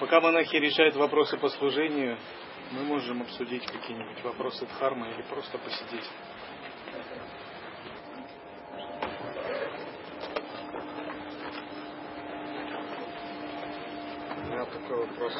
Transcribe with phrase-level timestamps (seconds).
[0.00, 2.16] Пока монахи решают вопросы по служению,
[2.70, 6.08] мы можем обсудить какие-нибудь вопросы дхармы или просто посидеть.
[14.38, 15.34] У меня такой вопрос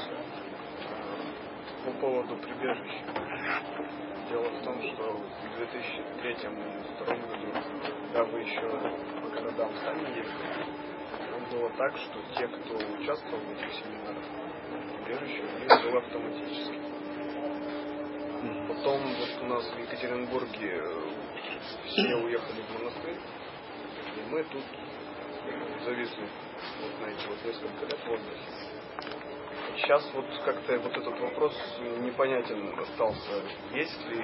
[1.86, 3.04] по поводу прибежища.
[4.28, 7.52] Дело в том, что в 2003-2002 году,
[8.12, 8.60] когда вы еще
[9.22, 10.80] по городам сами ездили,
[11.50, 14.24] было так, что те, кто участвовал в этих семинарах,
[15.04, 16.78] прибежище у них было автоматически.
[18.68, 21.10] Потом вот у нас в Екатеринбурге э,
[21.86, 23.18] все уехали в монастырь,
[24.16, 24.62] и мы тут
[25.84, 26.28] зависли,
[26.82, 28.38] вот знаете, вот несколько лет в.
[29.76, 31.54] Сейчас вот как-то вот этот вопрос
[32.00, 33.42] непонятен остался.
[33.72, 34.22] Есть ли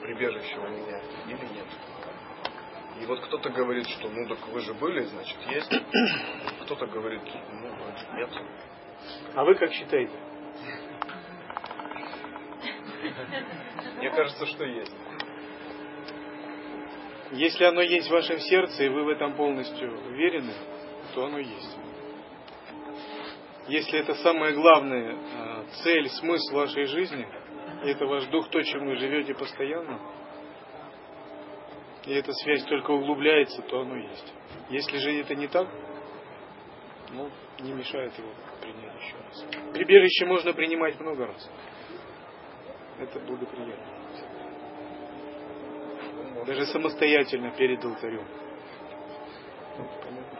[0.00, 1.97] прибежище у меня или нет?
[3.00, 5.70] И вот кто-то говорит, что ну так вы же были, значит есть.
[6.62, 8.30] Кто-то говорит, ну нет.
[9.34, 10.12] А вы как считаете?
[13.96, 14.94] Мне кажется, что есть.
[17.32, 20.54] Если оно есть в вашем сердце, и вы в этом полностью уверены,
[21.14, 21.78] то оно есть.
[23.68, 27.28] Если это самая главная цель, смысл вашей жизни,
[27.84, 30.00] это ваш дух, то, чем вы живете постоянно,
[32.08, 34.32] и эта связь только углубляется, то оно есть.
[34.70, 35.68] Если же это не так,
[37.10, 38.30] ну, не мешает его
[38.62, 39.74] принять еще раз.
[39.74, 41.50] Прибежище можно принимать много раз.
[42.98, 43.84] Это благоприятно.
[46.46, 48.26] Даже самостоятельно перед алтарем.
[49.76, 50.38] Понятно?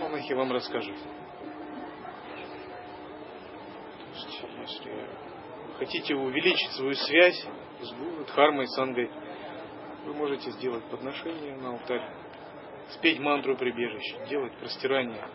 [0.00, 0.96] Монахи вам расскажут.
[4.70, 5.29] если
[5.80, 7.42] хотите увеличить свою связь
[7.80, 9.10] с Гуру, Дхармой, Сангой,
[10.04, 12.06] вы можете сделать подношение на алтарь,
[12.90, 15.26] спеть мантру прибежища, делать простирание.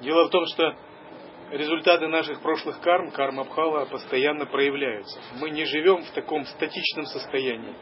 [0.00, 0.74] Дело в том, что
[1.52, 5.20] результаты наших прошлых карм, карма Абхала, постоянно проявляются.
[5.40, 7.74] Мы не живем в таком статичном состоянии,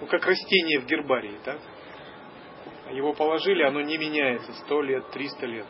[0.00, 1.60] ну как растение в гербарии, так?
[2.90, 5.66] Его положили, оно не меняется сто лет, триста лет.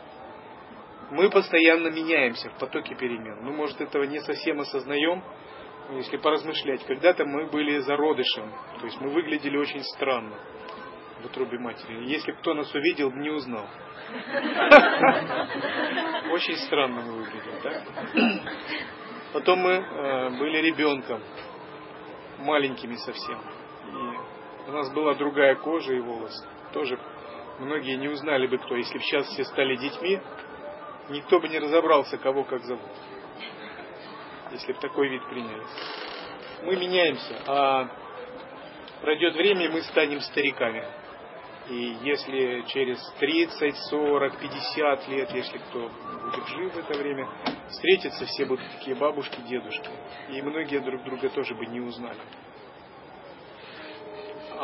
[1.11, 3.43] Мы постоянно меняемся в потоке перемен.
[3.43, 5.23] Мы, может, этого не совсем осознаем,
[5.91, 6.83] если поразмышлять.
[6.85, 10.37] Когда-то мы были зародышем, то есть мы выглядели очень странно
[11.21, 12.05] в утробе матери.
[12.05, 13.67] Если кто нас увидел, не узнал.
[16.31, 17.81] Очень странно мы выглядели, да?
[19.33, 21.23] Потом мы э, были ребенком,
[22.39, 23.39] маленькими совсем.
[24.67, 26.47] И у нас была другая кожа и волосы.
[26.75, 26.99] Тоже
[27.59, 28.75] многие не узнали бы кто.
[28.75, 30.19] Если бы сейчас все стали детьми,
[31.09, 32.91] никто бы не разобрался, кого как зовут.
[34.51, 35.63] Если бы такой вид приняли.
[36.63, 37.89] Мы меняемся, а
[38.99, 40.85] пройдет время, мы станем стариками.
[41.69, 45.89] И если через 30, 40, 50 лет, если кто
[46.23, 47.25] будет жив в это время,
[47.69, 49.89] встретятся, все будут такие бабушки, дедушки.
[50.29, 52.19] И многие друг друга тоже бы не узнали.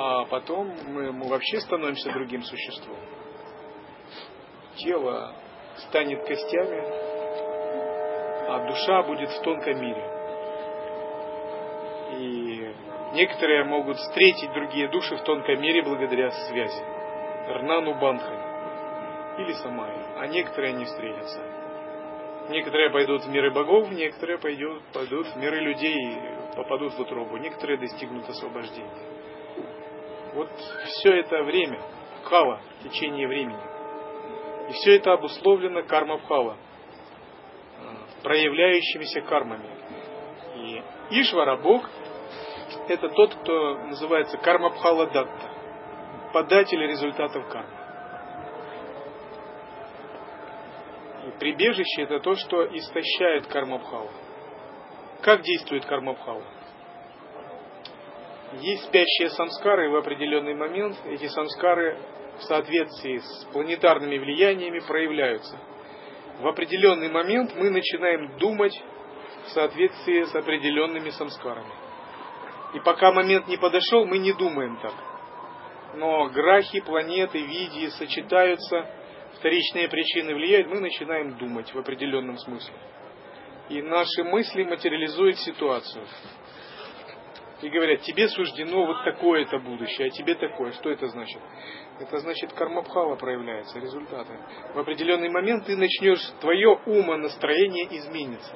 [0.03, 2.97] А потом мы, мы вообще становимся другим существом.
[4.77, 5.35] Тело
[5.77, 6.81] станет костями,
[8.49, 10.03] а душа будет в тонком мире.
[12.17, 12.73] И
[13.13, 16.83] некоторые могут встретить другие души в тонком мире благодаря связи.
[17.49, 20.03] Рнану Банхани или Самайи.
[20.17, 21.41] А некоторые не встретятся.
[22.49, 26.17] Некоторые пойдут в миры богов, некоторые пойдут, пойдут в миры людей
[26.55, 27.37] попадут в утробу.
[27.37, 29.20] Некоторые достигнут освобождения.
[30.33, 30.49] Вот
[30.85, 31.81] все это время,
[32.29, 33.59] кала, течение времени.
[34.69, 36.57] И все это обусловлено карма бхава,
[38.23, 39.69] проявляющимися кармами.
[40.55, 40.81] И
[41.21, 41.89] Ишвара, Бог,
[42.87, 45.51] это тот, кто называется карма бхала датта,
[46.33, 47.81] податель результатов кармы.
[51.27, 54.09] И прибежище это то, что истощает карма бхава.
[55.21, 56.43] Как действует карма бхава?
[58.59, 61.97] Есть спящие самскары, и в определенный момент эти самскары
[62.37, 65.57] в соответствии с планетарными влияниями проявляются.
[66.39, 68.73] В определенный момент мы начинаем думать
[69.45, 71.71] в соответствии с определенными самскарами.
[72.73, 74.93] И пока момент не подошел, мы не думаем так.
[75.95, 78.85] Но грахи, планеты, види сочетаются,
[79.35, 82.73] вторичные причины влияют, мы начинаем думать в определенном смысле.
[83.69, 86.05] И наши мысли материализуют ситуацию
[87.61, 90.71] и говорят, тебе суждено вот такое-то будущее, а тебе такое.
[90.73, 91.39] Что это значит?
[91.99, 94.33] Это значит, кармабхава проявляется, результаты.
[94.73, 98.53] В определенный момент ты начнешь, твое умонастроение изменится.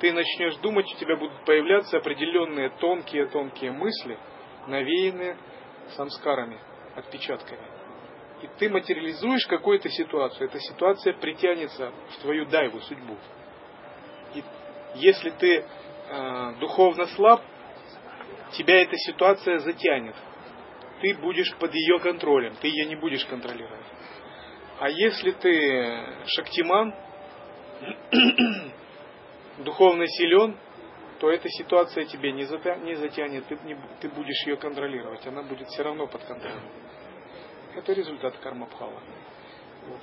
[0.00, 4.18] ты начнешь думать, у тебя будут появляться определенные тонкие-тонкие мысли,
[4.66, 5.36] навеянные
[5.96, 6.58] самскарами,
[6.96, 7.62] отпечатками.
[8.42, 13.16] И ты материализуешь какую-то ситуацию, эта ситуация притянется в твою дайву, судьбу.
[14.34, 14.42] И
[14.96, 17.40] если ты э, духовно слаб,
[18.52, 20.14] тебя эта ситуация затянет.
[21.00, 23.86] Ты будешь под ее контролем, ты ее не будешь контролировать.
[24.78, 26.94] А если ты шактиман,
[29.58, 30.56] духовно силен,
[31.18, 35.82] то эта ситуация тебе не затянет, ты, не, ты будешь ее контролировать, она будет все
[35.82, 36.62] равно под контролем.
[37.76, 39.00] Это результат кармабхава.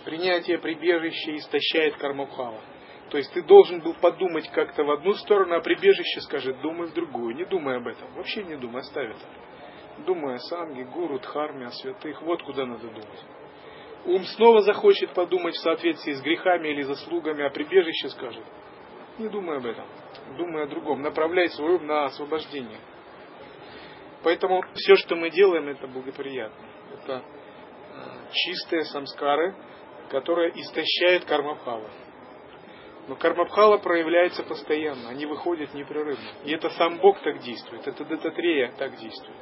[0.06, 2.62] Принятие прибежища истощает кармабхава.
[3.10, 6.94] То есть ты должен был подумать как-то в одну сторону, а прибежище скажет, думай в
[6.94, 7.36] другую.
[7.36, 8.14] Не думай об этом.
[8.14, 10.06] Вообще не думай, оставь это.
[10.06, 12.22] Думай о санге, гуру, дхарме, о святых.
[12.22, 13.26] Вот куда надо думать.
[14.06, 18.46] Ум снова захочет подумать в соответствии с грехами или заслугами, а прибежище скажет,
[19.18, 19.86] не думай об этом,
[20.38, 22.80] думай о другом, направляй свой ум на освобождение.
[24.24, 26.66] Поэтому все, что мы делаем, это благоприятно.
[26.94, 27.22] Это э,
[28.32, 29.56] чистые самскары,
[30.10, 31.90] которые истощают кармабхава.
[33.10, 36.30] Но кармабхала проявляется постоянно, они выходят непрерывно.
[36.46, 39.36] И это сам Бог так действует, это Дататрея так действует.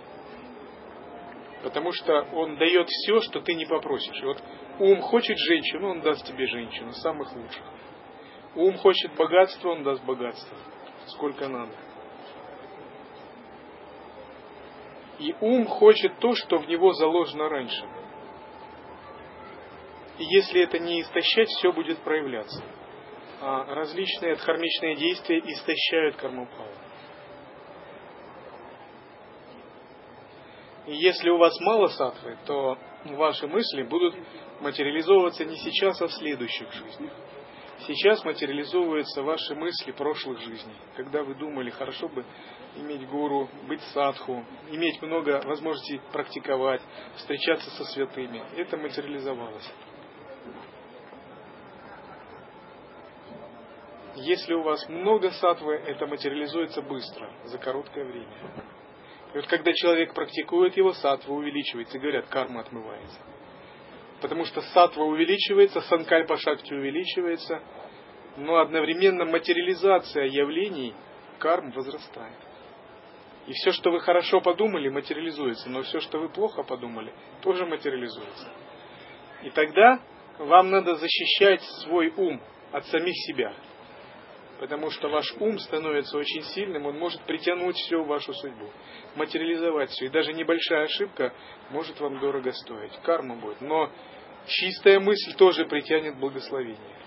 [1.64, 4.22] Потому что он дает все, что ты не попросишь.
[4.22, 4.42] И вот
[4.80, 7.64] ум хочет женщину, он даст тебе женщину, самых лучших.
[8.56, 10.58] Ум хочет богатства, он даст богатство,
[11.08, 11.74] сколько надо.
[15.20, 17.86] И ум хочет то, что в него заложено раньше.
[20.20, 22.64] И если это не истощать, все будет проявляться.
[23.40, 26.72] А различные дхармичные действия истощают кармапалу.
[30.88, 34.16] И если у вас мало сатвы, то ваши мысли будут
[34.62, 37.12] материализовываться не сейчас, а в следующих жизнях.
[37.86, 42.26] Сейчас материализовываются ваши мысли прошлых жизней, когда вы думали, хорошо бы
[42.76, 46.82] иметь гуру, быть садху, иметь много возможностей практиковать,
[47.18, 48.42] встречаться со святыми.
[48.56, 49.72] Это материализовалось.
[54.20, 58.64] Если у вас много сатвы, это материализуется быстро, за короткое время.
[59.34, 63.20] И вот когда человек практикует его, сатва увеличивается, и говорят, карма отмывается.
[64.20, 67.62] Потому что сатва увеличивается, санкальпа шакти увеличивается,
[68.38, 70.96] но одновременно материализация явлений
[71.38, 72.38] карм возрастает.
[73.46, 78.52] И все, что вы хорошо подумали, материализуется, но все, что вы плохо подумали, тоже материализуется.
[79.44, 80.00] И тогда
[80.40, 82.42] вам надо защищать свой ум
[82.72, 83.54] от самих себя.
[84.60, 88.70] Потому что ваш ум становится очень сильным, он может притянуть всю вашу судьбу,
[89.16, 90.06] материализовать все.
[90.06, 91.34] И даже небольшая ошибка
[91.70, 92.94] может вам дорого стоить.
[93.04, 93.62] Карма будет.
[93.62, 93.92] Но
[94.48, 96.98] чистая мысль тоже притянет благословение.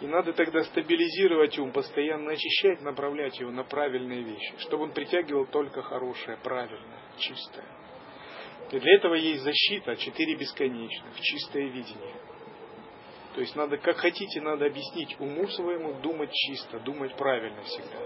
[0.00, 5.46] И надо тогда стабилизировать ум, постоянно очищать, направлять его на правильные вещи, чтобы он притягивал
[5.46, 7.66] только хорошее, правильное, чистое.
[8.70, 12.14] И для этого есть защита, четыре бесконечных, чистое видение.
[13.34, 17.98] То есть надо, как хотите, надо объяснить уму своему думать чисто, думать правильно всегда.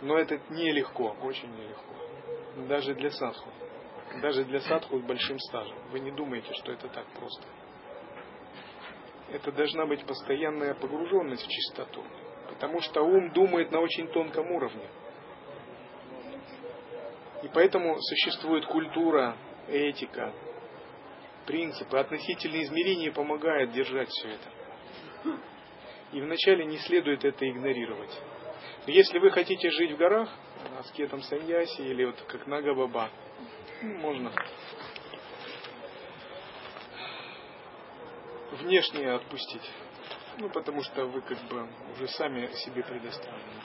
[0.00, 2.66] Но это нелегко, очень нелегко.
[2.68, 3.50] Даже для садху.
[4.22, 5.76] Даже для садху с большим стажем.
[5.90, 7.44] Вы не думаете, что это так просто.
[9.30, 12.02] Это должна быть постоянная погруженность в чистоту.
[12.48, 14.88] Потому что ум думает на очень тонком уровне.
[17.42, 19.36] И поэтому существует культура,
[19.68, 20.32] этика,
[21.48, 25.38] принципы, относительные измерения помогают держать все это.
[26.12, 28.14] И вначале не следует это игнорировать.
[28.86, 30.30] Но если вы хотите жить в горах,
[30.78, 33.10] аскетом саньяси или вот как Нага Баба,
[33.80, 34.30] можно
[38.52, 39.70] внешне отпустить.
[40.36, 43.62] Ну, потому что вы как бы уже сами себе предоставлены.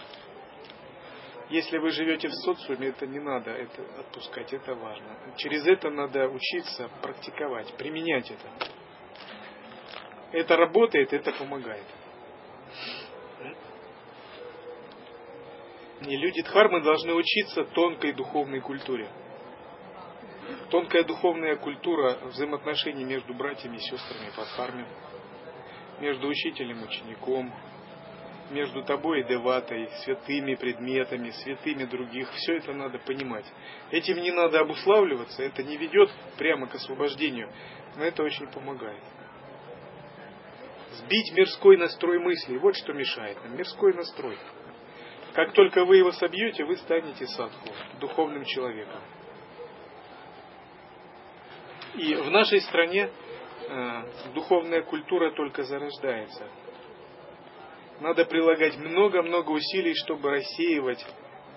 [1.54, 5.16] Если вы живете в социуме, это не надо это отпускать, это важно.
[5.38, 8.72] Через это надо учиться практиковать, применять это.
[10.32, 11.86] Это работает, это помогает.
[16.02, 19.08] И люди Дхармы должны учиться тонкой духовной культуре.
[20.72, 24.88] Тонкая духовная культура взаимоотношений между братьями и сестрами по Дхарме,
[26.00, 27.54] между учителем и учеником,
[28.52, 32.30] между тобой и деватой, святыми предметами, святыми других.
[32.32, 33.46] Все это надо понимать.
[33.92, 37.52] Этим не надо обуславливаться, это не ведет прямо к освобождению,
[37.96, 39.02] но это очень помогает.
[40.92, 44.38] Сбить мирской настрой мыслей, вот что мешает нам, мирской настрой.
[45.34, 47.70] Как только вы его собьете, вы станете садху,
[48.00, 49.02] духовным человеком.
[51.96, 53.10] И в нашей стране
[53.68, 56.48] э, духовная культура только зарождается.
[58.00, 61.06] Надо прилагать много-много усилий, чтобы рассеивать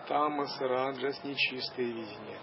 [0.06, 2.38] тамас, раджас, нечистые видения.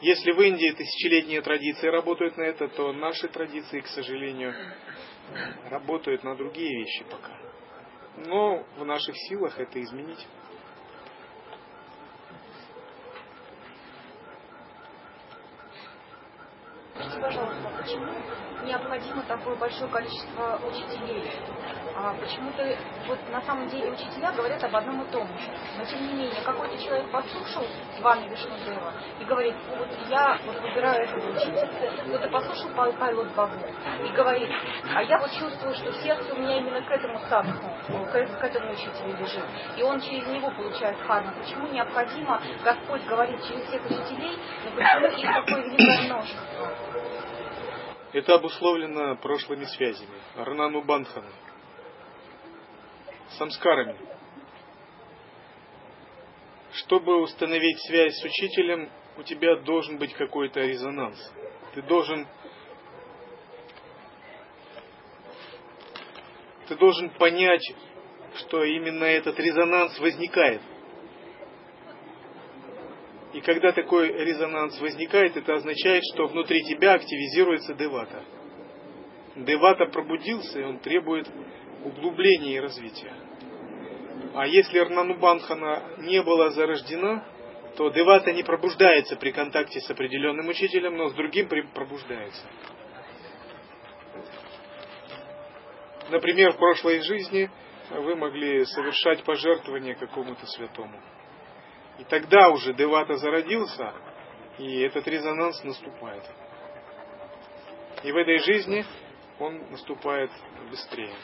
[0.00, 4.54] Если в Индии тысячелетние традиции работают на это, то наши традиции, к сожалению,
[5.70, 7.38] работают на другие вещи пока.
[8.16, 10.26] Но в наших силах это изменить.
[16.94, 18.33] Скажите, пожалуйста, почему
[18.74, 21.30] необходимо такое большое количество учителей?
[21.96, 22.76] А почему-то
[23.06, 25.48] вот на самом деле учителя говорят об одном и том же.
[25.78, 27.64] Но тем не менее, какой-то человек послушал
[28.00, 31.70] Вами Вишнудева и говорит, вот я вот выбираю этого учителя.
[32.04, 33.54] Кто-то послушал Павел Бабу
[34.04, 34.50] и говорит,
[34.92, 38.72] а я вот чувствую, что сердце у меня именно к этому садху, к, к этому
[38.72, 39.44] учителю лежит.
[39.76, 41.30] И он через него получает харму.
[41.40, 47.03] Почему необходимо Господь говорит через всех учителей, но почему их такое великое множество?
[48.14, 51.32] Это обусловлено прошлыми связями, Ранану Бандхану,
[53.30, 53.98] самскарами.
[56.74, 61.18] Чтобы установить связь с учителем, у тебя должен быть какой-то резонанс.
[61.74, 62.28] Ты должен
[66.68, 67.68] ты должен понять,
[68.36, 70.62] что именно этот резонанс возникает.
[73.34, 78.22] И когда такой резонанс возникает, это означает, что внутри тебя активизируется девата.
[79.34, 81.28] Девата пробудился, и он требует
[81.84, 83.12] углубления и развития.
[84.34, 87.26] А если Рнанубанхана не была зарождена,
[87.76, 92.46] то девата не пробуждается при контакте с определенным учителем, но с другим пробуждается.
[96.08, 97.50] Например, в прошлой жизни
[97.90, 101.02] вы могли совершать пожертвование какому-то святому.
[101.98, 103.92] И тогда уже Девата зародился,
[104.58, 106.24] и этот резонанс наступает.
[108.02, 108.84] И в этой жизни
[109.38, 110.30] он наступает
[110.70, 111.14] быстрее.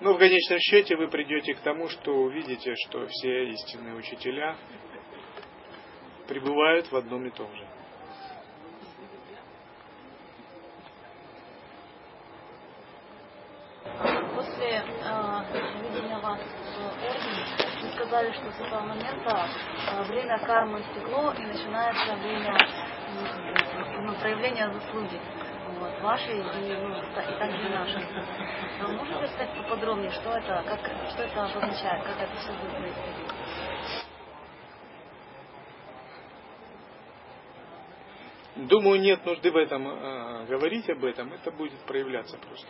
[0.00, 4.56] Но в конечном счете вы придете к тому, что увидите, что все истинные учителя
[6.26, 7.66] пребывают в одном и том же.
[14.34, 14.82] После э,
[15.82, 19.48] видения вас в ордене, сказали, что с этого момента
[19.90, 22.56] э, время кармы стекло и начинается время
[24.02, 25.20] ну, проявления заслуги
[25.78, 28.06] вот, вашей и, ну, и также нашей.
[28.80, 30.80] Но можете сказать поподробнее, что это, как,
[31.10, 33.30] что это означает, как это все будет происходить?
[38.56, 42.68] Думаю, нет нужды в этом э, говорить об этом, это будет проявляться просто.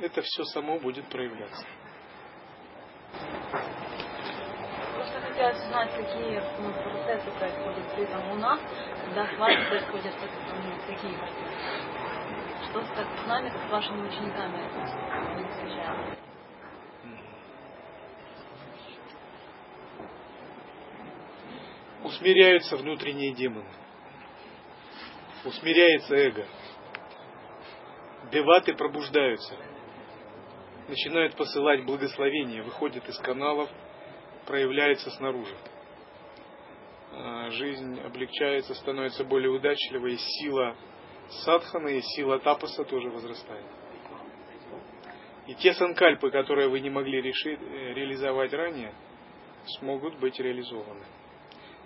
[0.00, 1.64] Это все само будет проявляться.
[5.34, 8.60] Хотелось узнать, какие ну, процессы происходят при этом у нас,
[9.04, 11.12] когда с вами происходят ну, такие
[12.70, 14.60] Что так, с нами, как с вашими учениками?
[22.04, 23.66] Усмиряются внутренние демоны.
[25.44, 26.46] Усмиряется эго.
[28.30, 29.56] Деваты пробуждаются
[30.88, 33.70] начинают посылать благословения, выходят из каналов,
[34.46, 35.54] проявляется снаружи.
[37.12, 40.76] А, жизнь облегчается, становится более удачливой, и сила
[41.44, 43.66] садхана и сила тапаса тоже возрастает.
[45.46, 48.94] И те санкальпы, которые вы не могли решить, э, реализовать ранее,
[49.78, 51.04] смогут быть реализованы.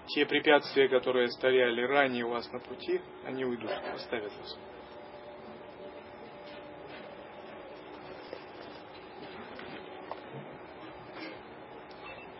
[0.08, 4.58] Те препятствия, которые стояли ранее у вас на пути, они уйдут, оставят вас.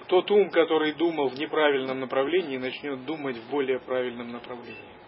[0.08, 4.98] Тот ум, который думал в неправильном направлении, начнет думать в более правильном направлении.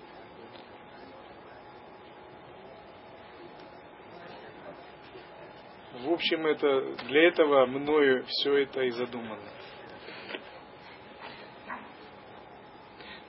[6.03, 9.43] В общем, это, для этого мною все это и задумано.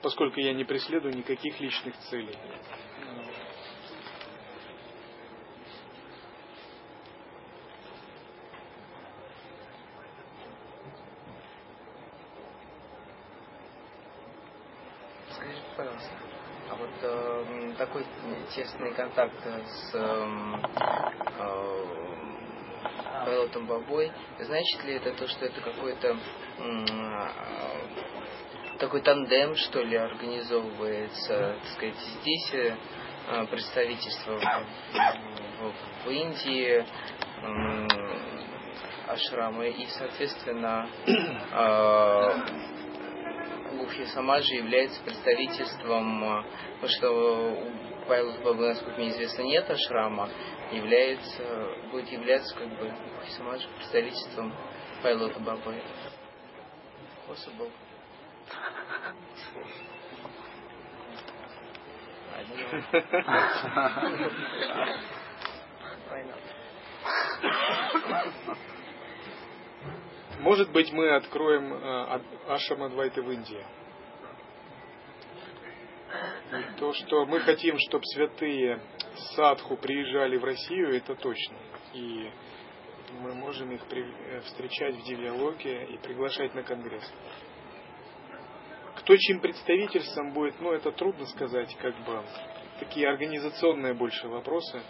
[0.02, 2.36] Поскольку я не преследую никаких личных целей.
[18.54, 21.84] Тесный контакт с эм, э,
[23.24, 26.16] Павелотом Бабой, значит ли это то, что это какой-то
[26.58, 27.28] э,
[28.78, 32.76] такой тандем, что ли, организовывается, так сказать, здесь э,
[33.46, 36.84] представительство в, в, в Индии,
[39.08, 40.88] ашрамы, и, соответственно,
[43.72, 46.44] Лухи Самаджи является представительством,
[46.88, 47.58] что
[48.06, 50.28] Павел Баба, насколько мне известно, нет ашрама,
[50.72, 51.44] является,
[51.90, 52.92] будет являться как бы
[53.26, 54.54] Хисамадж представительством
[55.02, 55.82] Павела Бабы.
[57.28, 57.70] Possible.
[70.40, 73.64] Может быть, мы откроем э, Ашам Адвайты в Индии.
[76.78, 78.80] То, что мы хотим, чтобы святые
[79.34, 81.56] садху приезжали в Россию, это точно.
[81.94, 82.30] И
[83.20, 87.10] мы можем их э, встречать в диалоге и приглашать на конгресс.
[88.96, 92.22] Кто чем представительством будет, ну это трудно сказать, как бы
[92.78, 94.82] такие организационные больше вопросы.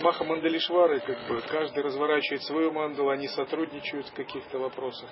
[0.00, 5.10] Маха Мандалишвары, как бы, каждый разворачивает свою мандалу, они сотрудничают в каких-то вопросах.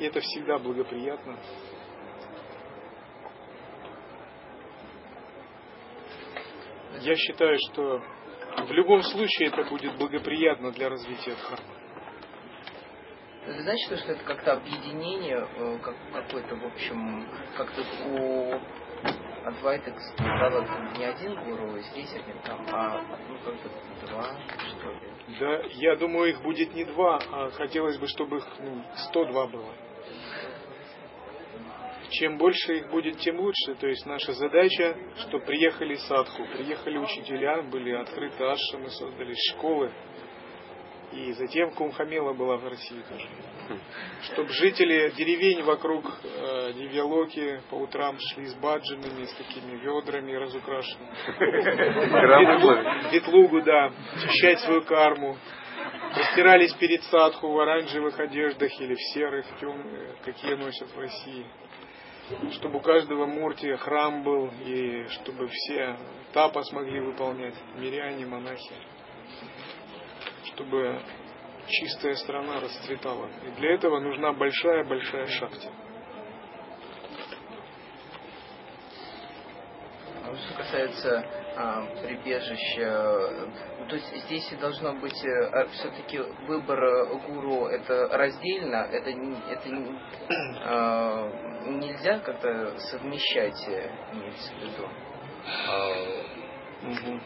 [0.00, 1.38] И это всегда благоприятно.
[7.00, 8.02] Я считаю, что
[8.66, 11.74] в любом случае это будет благоприятно для развития дхармы.
[13.46, 17.26] Это значит, что это как-то объединение, э, как, какое-то, в общем,
[17.56, 18.60] как-то у
[19.44, 20.66] Адвайта стало
[20.98, 24.36] не один гуру, здесь один там, а ну как-то два,
[24.66, 25.38] что ли.
[25.38, 29.72] Да, я думаю, их будет не два, а хотелось бы, чтобы их ну, 102 было.
[32.10, 33.74] Чем больше их будет, тем лучше.
[33.80, 39.92] То есть наша задача, что приехали садху, приехали учителя, были открыты ашрамы, создали школы,
[41.12, 43.26] и затем Кумхамела была в России тоже.
[44.24, 51.10] Чтобы жители деревень вокруг э, Дивьялоки по утрам шли с баджинами, с такими ведрами разукрашенными.
[53.12, 55.38] Ветлугу, да, очищать свою карму.
[56.14, 61.46] Растирались перед садху в оранжевых одеждах или в серых, темных, какие носят в России.
[62.52, 65.96] Чтобы у каждого мурти храм был, и чтобы все
[66.32, 68.74] тапа смогли выполнять, миряне, монахи
[70.58, 71.00] чтобы
[71.68, 73.28] чистая страна расцветала.
[73.46, 75.70] И для этого нужна большая-большая шахта.
[80.24, 83.48] А что касается а, прибежища,
[83.88, 89.68] то есть здесь должно быть а, все-таки выбор гуру это раздельно, это, это
[90.64, 91.28] а,
[91.66, 93.60] нельзя как-то совмещать,
[94.12, 94.88] имеется в виду.
[95.66, 95.90] А,
[96.86, 97.20] угу.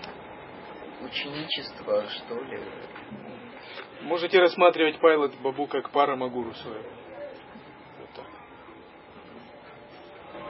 [1.05, 2.59] Ученичество, что ли?
[4.01, 6.89] Можете рассматривать Пайлот Бабу как пара Магуру своего.
[7.99, 8.27] Вот так.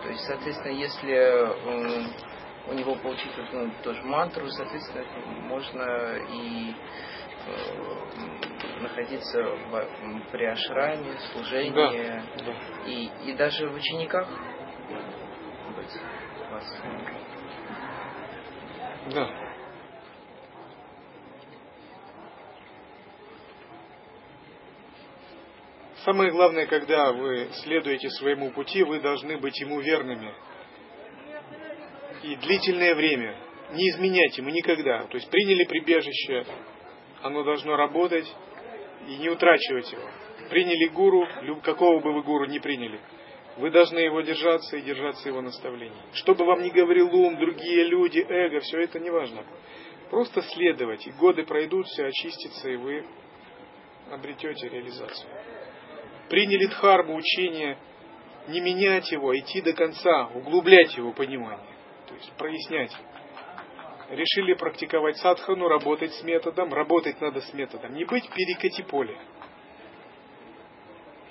[0.05, 2.32] То есть, соответственно, если
[2.68, 5.05] у него получить ну, тоже мантру, соответственно,
[5.48, 6.75] можно и
[7.46, 12.55] э, находиться в, при ашраме, служении, да, да.
[12.87, 14.29] И, и даже в учениках
[15.77, 16.01] быть
[16.51, 16.83] вас.
[19.12, 19.29] Да.
[26.05, 30.35] Самое главное, когда вы следуете своему пути, вы должны быть ему верными.
[32.23, 33.37] И длительное время.
[33.73, 35.05] Не изменять ему никогда.
[35.05, 36.45] То есть приняли прибежище,
[37.23, 38.27] оно должно работать
[39.09, 40.03] и не утрачивать его.
[40.51, 41.27] Приняли гуру,
[41.63, 43.01] какого бы вы гуру не приняли,
[43.57, 45.97] вы должны его держаться и держаться его наставлений.
[46.13, 49.45] Что бы вам ни говорил ум, другие люди, эго, все это не важно.
[50.11, 53.07] Просто следовать, и годы пройдут, все очистится, и вы
[54.11, 55.31] обретете реализацию
[56.33, 57.77] приняли дхарму, учение,
[58.49, 61.72] не менять его, а идти до конца, углублять его понимание,
[62.12, 62.92] то есть прояснять.
[64.11, 69.18] Решили практиковать садхану, работать с методом, работать надо с методом, не быть перекати поле.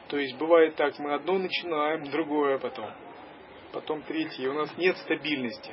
[0.08, 2.92] То есть бывает так, мы одно начинаем, другое потом,
[3.72, 5.72] потом третье, у нас нет стабильности.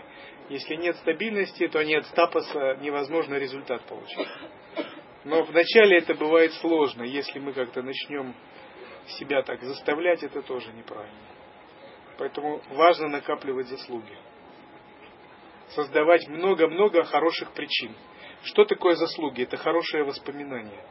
[0.51, 4.29] Если нет стабильности, то нет стапаса, невозможно результат получить.
[5.25, 8.35] Но вначале это бывает сложно, если мы как-то начнем
[9.19, 11.29] себя так заставлять, это тоже неправильно.
[12.19, 14.17] Поэтому важно накапливать заслуги.
[15.71, 17.95] Создавать много-много хороших причин.
[18.45, 19.43] Что такое заслуги?
[19.43, 20.83] Это хорошее воспоминание.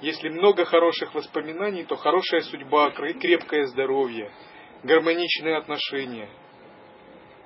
[0.00, 4.30] Если много хороших воспоминаний, то хорошая судьба, крепкое здоровье,
[4.82, 6.28] гармоничные отношения.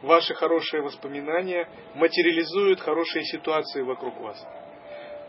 [0.03, 4.45] Ваши хорошие воспоминания материализуют хорошие ситуации вокруг вас.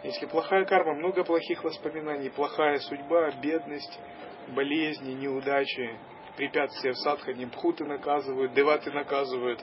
[0.04, 4.00] Если плохая карма, много плохих воспоминаний, плохая судьба, бедность,
[4.50, 5.98] болезни, неудачи,
[6.38, 9.60] препятствия в садхане, бхуты наказывают, деваты наказывают,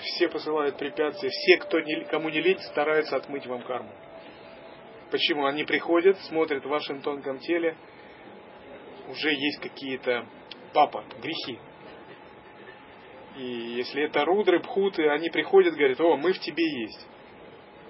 [0.00, 3.92] все посылают препятствия, все, кто не, кому не лень, стараются отмыть вам карму.
[5.10, 5.44] Почему?
[5.44, 7.76] Они приходят, смотрят в вашем тонком теле,
[9.08, 10.26] уже есть какие-то
[10.72, 11.58] папа, грехи.
[13.36, 17.06] И если это рудры, пхуты, они приходят, говорят, о, мы в тебе есть.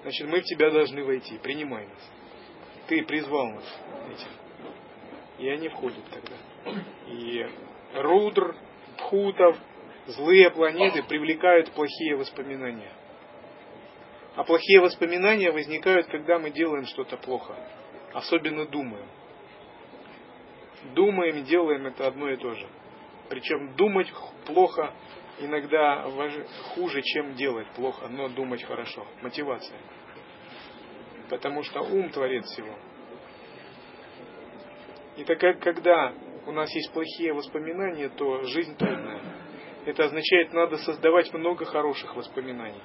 [0.01, 2.11] Значит, мы в тебя должны войти, принимай нас.
[2.87, 4.27] Ты призвал нас этим.
[5.39, 6.35] И они входят тогда.
[7.07, 7.47] И
[7.95, 8.55] рудр,
[8.97, 9.57] пхутов,
[10.07, 12.91] злые планеты привлекают плохие воспоминания.
[14.35, 17.55] А плохие воспоминания возникают, когда мы делаем что-то плохо.
[18.13, 19.07] Особенно думаем.
[20.95, 22.67] Думаем и делаем это одно и то же.
[23.29, 24.11] Причем думать
[24.45, 24.93] плохо
[25.39, 26.07] иногда
[26.75, 29.05] хуже, чем делать плохо, но думать хорошо.
[29.21, 29.77] Мотивация.
[31.29, 32.75] Потому что ум творит всего.
[35.17, 36.13] И так как когда
[36.45, 39.21] у нас есть плохие воспоминания, то жизнь трудная.
[39.85, 42.81] Это означает, надо создавать много хороших воспоминаний.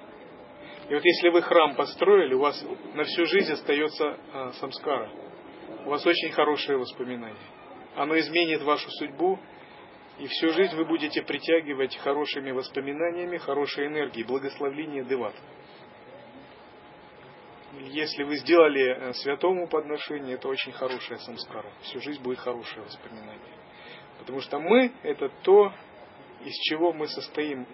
[0.89, 5.11] И вот если вы храм построили, у вас на всю жизнь остается а, самскара.
[5.85, 7.37] У вас очень хорошие воспоминания.
[7.95, 9.39] Оно изменит вашу судьбу,
[10.19, 15.35] и всю жизнь вы будете притягивать хорошими воспоминаниями, хорошей энергией, благословление деват.
[17.81, 21.71] Если вы сделали э, святому подношение, это очень хорошая самскара.
[21.83, 23.55] Всю жизнь будет хорошее воспоминание.
[24.19, 25.73] Потому что мы– это то,
[26.45, 27.67] из чего мы состоим,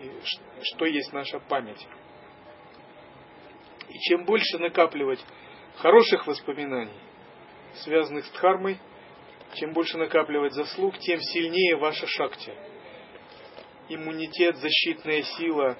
[0.62, 1.86] что есть наша память.
[3.88, 5.24] И чем больше накапливать
[5.76, 6.98] хороших воспоминаний,
[7.74, 8.78] связанных с дхармой,
[9.54, 12.52] чем больше накапливать заслуг, тем сильнее ваша шакти.
[13.88, 15.76] Иммунитет, защитная сила,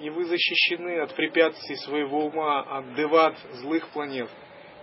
[0.00, 4.30] и вы защищены от препятствий своего ума, от деват, злых планет.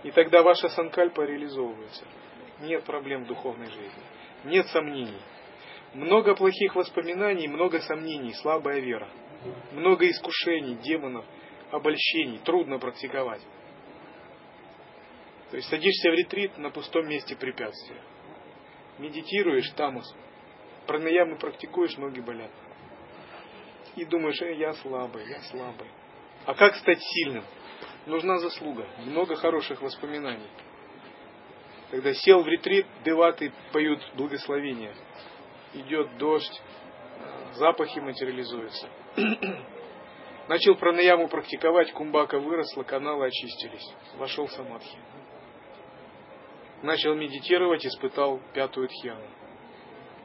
[0.02, 2.04] И тогда ваша санкальпа реализовывается.
[2.60, 4.02] Нет проблем в духовной жизни.
[4.44, 5.20] Нет сомнений.
[5.96, 9.08] Много плохих воспоминаний, много сомнений, слабая вера.
[9.72, 11.24] Много искушений, демонов,
[11.70, 12.38] обольщений.
[12.44, 13.40] Трудно практиковать.
[15.50, 18.02] То есть садишься в ретрит на пустом месте препятствия.
[18.98, 20.14] Медитируешь, тамус.
[20.86, 22.50] Пранаямы практикуешь, ноги болят.
[23.94, 25.88] И думаешь, э, я слабый, я слабый.
[26.44, 27.44] А как стать сильным?
[28.04, 30.50] Нужна заслуга, много хороших воспоминаний.
[31.90, 34.94] Когда сел в ретрит, деваты поют благословения.
[35.76, 36.62] Идет дождь,
[37.54, 38.88] запахи материализуются.
[40.48, 43.94] Начал пранаяму практиковать, кумбака выросла, каналы очистились.
[44.16, 44.98] Вошел самадхи
[46.82, 49.26] начал медитировать, испытал пятую тхьяну.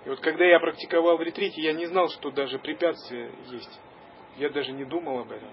[0.05, 3.79] И вот когда я практиковал в ретрите, я не знал, что даже препятствия есть.
[4.37, 5.49] Я даже не думал об этом.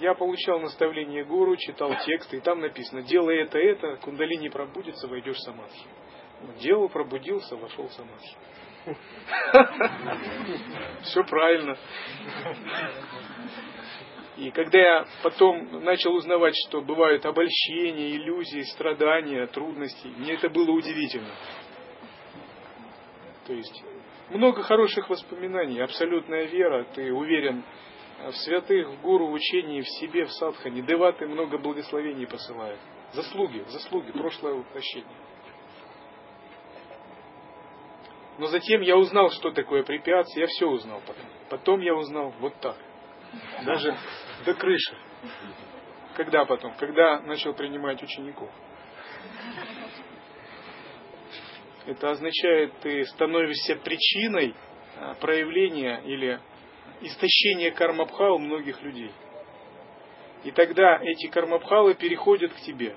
[0.00, 5.36] Я получал наставление гуру, читал тексты, и там написано, делай это, это, кундалини пробудится, войдешь
[5.36, 5.86] в самадхи.
[6.60, 8.36] Делал, пробудился, вошел самадхи.
[11.02, 11.76] Все правильно.
[14.36, 20.72] И когда я потом начал узнавать, что бывают обольщения, иллюзии, страдания, трудности, мне это было
[20.72, 21.30] удивительно.
[23.46, 23.84] То есть
[24.30, 27.62] много хороших воспоминаний, абсолютная вера, ты уверен
[28.26, 30.82] в святых, в гуру, в учении, в себе, в садхане.
[30.82, 32.80] Деваты много благословений посылают.
[33.12, 35.16] Заслуги, заслуги, прошлое воплощение.
[38.38, 41.24] Но затем я узнал, что такое препятствие, я все узнал потом.
[41.50, 42.76] Потом я узнал вот так.
[43.64, 43.96] Даже
[44.44, 44.96] до крыши.
[46.16, 46.74] Когда потом?
[46.74, 48.50] Когда начал принимать учеников.
[51.86, 54.54] Это означает, ты становишься причиной
[54.96, 56.40] а, проявления или
[57.02, 59.12] истощения кармабха у многих людей.
[60.44, 62.96] И тогда эти кармабхалы переходят к тебе.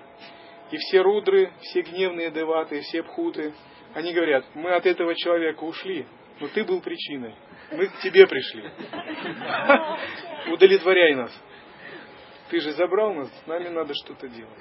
[0.72, 3.54] И все рудры, все гневные деваты, все пхуты,
[3.98, 6.06] они говорят, мы от этого человека ушли,
[6.40, 7.34] но ты был причиной.
[7.72, 8.62] Мы к тебе пришли.
[10.54, 11.44] Удовлетворяй нас.
[12.52, 14.60] Ты же забрал нас, с нами надо что-то делать.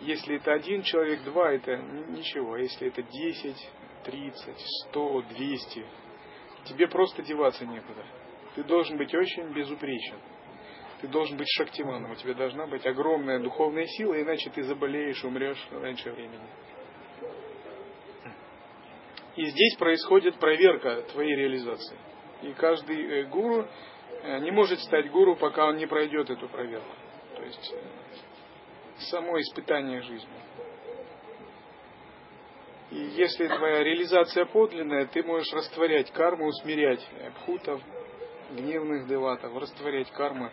[0.00, 2.54] Если это один человек, два, это ничего.
[2.54, 3.70] А если это десять,
[4.04, 5.86] тридцать, сто, двести,
[6.64, 8.04] тебе просто деваться некуда.
[8.56, 10.18] Ты должен быть очень безупречен.
[11.02, 12.10] Ты должен быть шактиманом.
[12.10, 16.48] У тебя должна быть огромная духовная сила, иначе ты заболеешь, умрешь раньше времени.
[19.36, 21.96] И здесь происходит проверка твоей реализации.
[22.42, 23.68] И каждый э, гуру
[24.22, 26.94] э, не может стать гуру, пока он не пройдет эту проверку.
[27.36, 30.28] То есть э, само испытание жизни.
[32.90, 37.06] И если твоя реализация подлинная, ты можешь растворять карму, усмирять
[37.40, 37.82] пхутов,
[38.52, 40.50] гневных деватов, растворять кармы.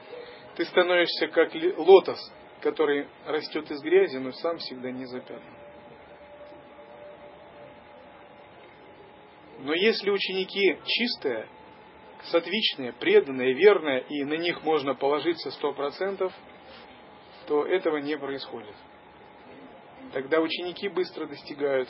[0.56, 2.19] Ты становишься как лотос,
[2.62, 5.62] который растет из грязи, но сам всегда не запятнан.
[9.63, 11.47] Но если ученики чистые,
[12.26, 16.34] сатвичные, преданные, верные, и на них можно положиться сто процентов,
[17.47, 18.76] то этого не происходит.
[20.12, 21.88] Тогда ученики быстро достигают,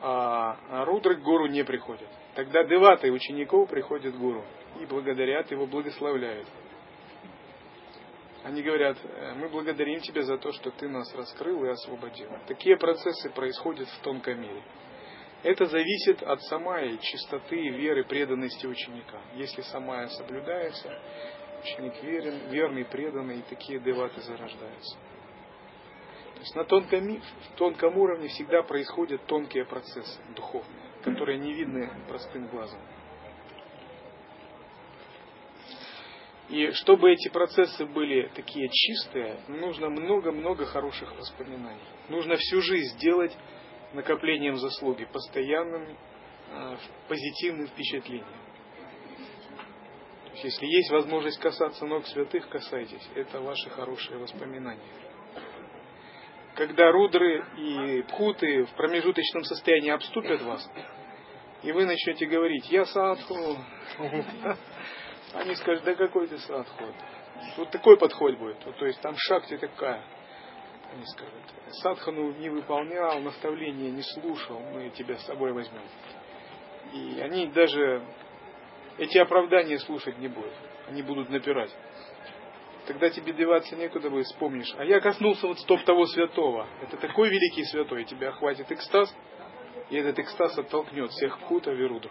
[0.00, 2.08] а рудры к гору не приходят.
[2.36, 4.44] Тогда деваты учеников приходят к гуру
[4.80, 6.46] и благодарят его, благословляют.
[8.44, 12.30] Они говорят, «Э, мы благодарим тебя за то, что ты нас раскрыл и освободил.
[12.46, 14.62] Такие процессы происходят в тонком мире.
[15.42, 19.20] Это зависит от самой чистоты, веры, преданности ученика.
[19.34, 20.92] Если самая соблюдается,
[21.62, 24.96] ученик верен, верный, преданный, и такие деваты зарождаются.
[26.34, 31.90] То есть на тонком, в тонком уровне всегда происходят тонкие процессы духовные, которые не видны
[32.08, 32.80] простым глазом.
[36.50, 41.80] И чтобы эти процессы были такие чистые, нужно много-много хороших воспоминаний.
[42.08, 43.36] Нужно всю жизнь делать
[43.92, 45.96] накоплением заслуги, постоянным
[46.50, 46.76] э,
[47.08, 48.26] позитивным впечатлением.
[50.24, 53.06] То есть, если есть возможность касаться ног святых, касайтесь.
[53.14, 54.80] Это ваши хорошие воспоминания.
[56.54, 60.70] Когда рудры и пхуты в промежуточном состоянии обступят вас,
[61.62, 63.56] и вы начнете говорить, я садху,
[65.34, 66.84] они скажут, да какой ты садху?
[67.56, 68.58] Вот такой подход будет.
[68.58, 70.02] То есть там шахте такая.
[70.92, 71.34] Они скажут,
[71.82, 75.82] садхану не выполнял, наставления не слушал, мы тебя с собой возьмем.
[76.92, 78.02] И они даже
[78.98, 80.52] эти оправдания слушать не будут.
[80.88, 81.70] Они будут напирать.
[82.86, 84.74] Тогда тебе деваться некуда будет, вспомнишь.
[84.76, 86.66] А я коснулся вот стоп того святого.
[86.82, 89.14] Это такой великий святой, тебя охватит экстаз,
[89.90, 92.10] и этот экстаз оттолкнет всех пхутов и рудр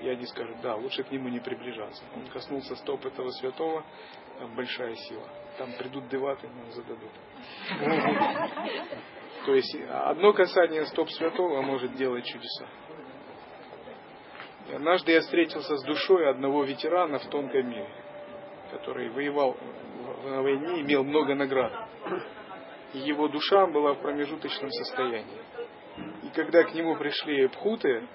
[0.00, 2.02] и они скажут, да, лучше к нему не приближаться.
[2.16, 3.84] Он коснулся стоп этого святого,
[4.40, 5.28] там большая сила.
[5.58, 7.10] Там придут деваты, нам зададут.
[9.44, 12.66] То есть одно касание стоп святого может делать чудеса.
[14.70, 17.90] И однажды я встретился с душой одного ветерана в тонком мире,
[18.70, 19.58] который воевал
[20.24, 21.72] на войне, имел много наград.
[22.94, 25.42] И его душа была в промежуточном состоянии.
[26.22, 28.08] И когда к нему пришли пхуты,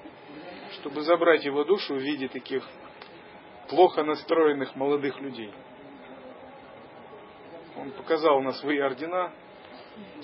[0.80, 2.68] чтобы забрать его душу в виде таких
[3.70, 5.54] плохо настроенных молодых людей.
[7.78, 9.32] Он показал на свои ордена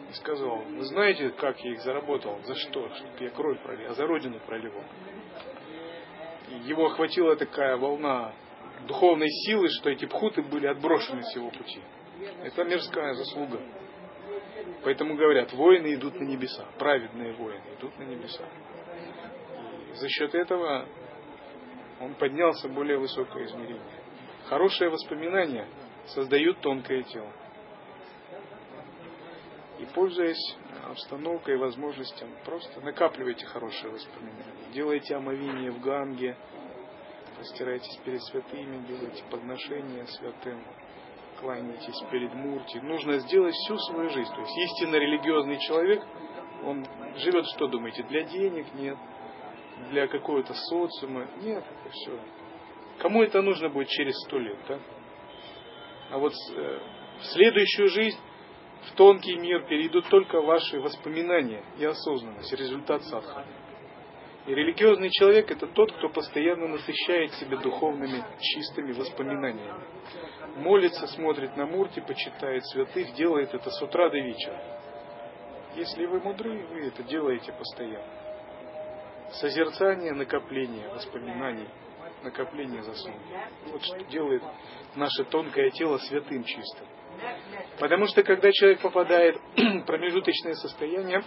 [0.09, 3.93] и сказал, вы знаете, как я их заработал, за что, чтобы я кровь пролил, а
[3.93, 4.83] за родину проливал.
[6.49, 8.33] И его охватила такая волна
[8.87, 11.81] духовной силы, что эти пхуты были отброшены с его пути.
[12.43, 13.59] Это мирская заслуга.
[14.83, 18.45] Поэтому говорят, воины идут на небеса, праведные воины идут на небеса
[19.95, 20.87] за счет этого
[21.99, 24.01] он поднялся в более высокое измерение.
[24.45, 25.67] Хорошие воспоминания
[26.07, 27.31] создают тонкое тело.
[29.81, 30.55] И пользуясь
[30.89, 34.71] обстановкой и возможностям, просто накапливайте хорошие воспоминания.
[34.73, 36.37] Делайте омовение в Ганге,
[37.39, 40.63] растирайтесь перед святыми, делайте подношения святым,
[41.39, 42.79] кланяйтесь перед Мурти.
[42.79, 44.31] Нужно сделать всю свою жизнь.
[44.33, 46.03] То есть истинно религиозный человек,
[46.63, 48.73] он живет, что думаете, для денег?
[48.75, 48.97] Нет
[49.89, 51.27] для какого-то социума.
[51.41, 52.19] Нет, это все.
[52.99, 54.79] Кому это нужно будет через сто лет, да?
[56.11, 56.79] А вот э,
[57.19, 58.19] в следующую жизнь,
[58.87, 63.45] в тонкий мир перейдут только ваши воспоминания и осознанность, результат садханы.
[64.47, 69.83] И религиозный человек это тот, кто постоянно насыщает себя духовными чистыми воспоминаниями.
[70.57, 74.59] Молится, смотрит на Мурти, почитает святых, делает это с утра до вечера.
[75.75, 78.03] Если вы мудры, вы это делаете постоянно.
[79.33, 81.67] Созерцание, накопление воспоминаний,
[82.23, 83.15] накопление заслуг.
[83.67, 84.43] Вот что делает
[84.95, 86.87] наше тонкое тело святым чистым.
[87.79, 91.23] Потому что когда человек попадает в промежуточное состояние,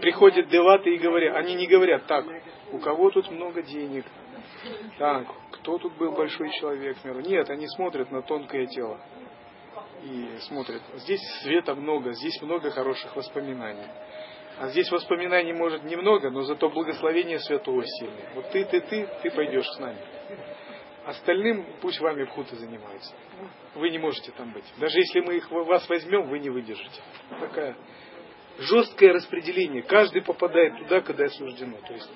[0.00, 2.24] приходят деваты и говорят, они не говорят, так,
[2.72, 4.04] у кого тут много денег,
[4.98, 7.20] так, кто тут был большой человек миру.
[7.20, 9.00] Нет, они смотрят на тонкое тело
[10.02, 13.86] и смотрят, здесь света много, здесь много хороших воспоминаний.
[14.58, 18.32] А здесь воспоминаний может немного, но зато благословение святого сильное.
[18.34, 19.98] Вот ты, ты, ты, ты пойдешь с нами.
[21.08, 23.14] Остальным пусть вами вхуты занимаются.
[23.74, 24.64] Вы не можете там быть.
[24.76, 27.00] Даже если мы их, вас возьмем, вы не выдержите.
[27.40, 27.74] Такая
[28.58, 29.82] жесткое распределение.
[29.84, 31.78] Каждый попадает туда, куда осуждено.
[31.78, 32.10] То есть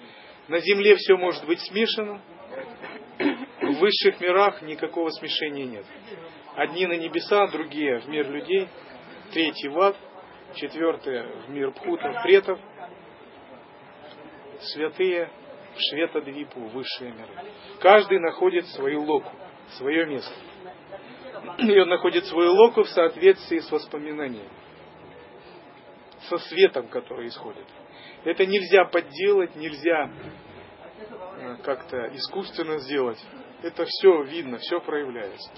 [0.48, 2.20] на земле все может быть смешано,
[3.62, 5.86] в высших мирах никакого смешения нет.
[6.54, 8.68] Одни на небеса, другие в мир людей,
[9.32, 9.96] третий в ад–
[10.54, 12.60] четвертое в мир пхутов, претов,
[14.60, 15.30] святые
[15.74, 17.52] в Шветадвипу, высшие миры.
[17.80, 19.32] Каждый находит свою локу,
[19.76, 20.34] свое место.
[21.58, 24.50] И он находит свою локу в соответствии с воспоминаниями,
[26.28, 27.66] со светом, который исходит.
[28.24, 33.18] Это нельзя подделать, нельзя э, как-то искусственно сделать.
[33.62, 35.50] Это все видно, все проявляется.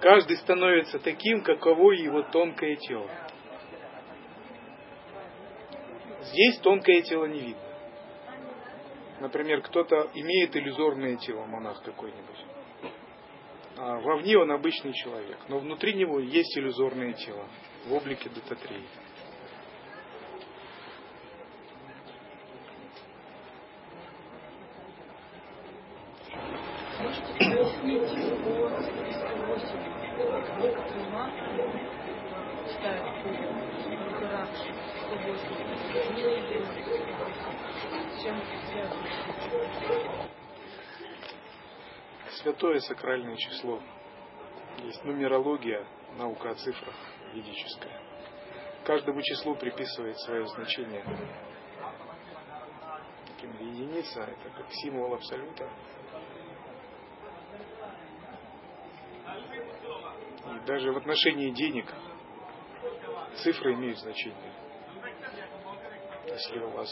[0.00, 3.10] Каждый становится таким, каково его тонкое тело.
[6.32, 7.62] Здесь тонкое тело не видно.
[9.20, 12.44] Например, кто-то имеет иллюзорное тело, монах какой-нибудь.
[13.76, 17.46] А вовне он обычный человек, но внутри него есть иллюзорное тело
[17.86, 18.84] в облике Дататрии.
[42.42, 43.80] Святое сакральное число.
[44.84, 45.84] Есть нумерология,
[46.16, 46.94] наука о цифрах
[47.34, 48.00] ведическая.
[48.84, 51.04] Каждому числу приписывает свое значение.
[53.60, 55.68] Единица– это как символ абсолюта,
[60.46, 61.92] И даже в отношении денег
[63.42, 64.52] цифры имеют значение.
[66.26, 66.88] Если у вас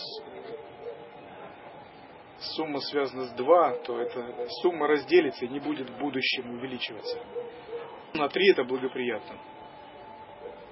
[2.39, 7.19] сумма связана с 2, то эта сумма разделится и не будет в будущем увеличиваться.
[8.15, 9.39] На 3 это благоприятно.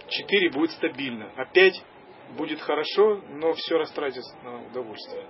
[0.09, 1.33] 4 будет стабильно.
[1.37, 1.83] А 5
[2.37, 5.27] будет хорошо, но все растратится на удовольствие.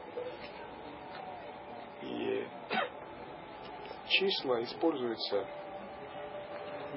[2.03, 2.47] И
[4.09, 5.47] числа используются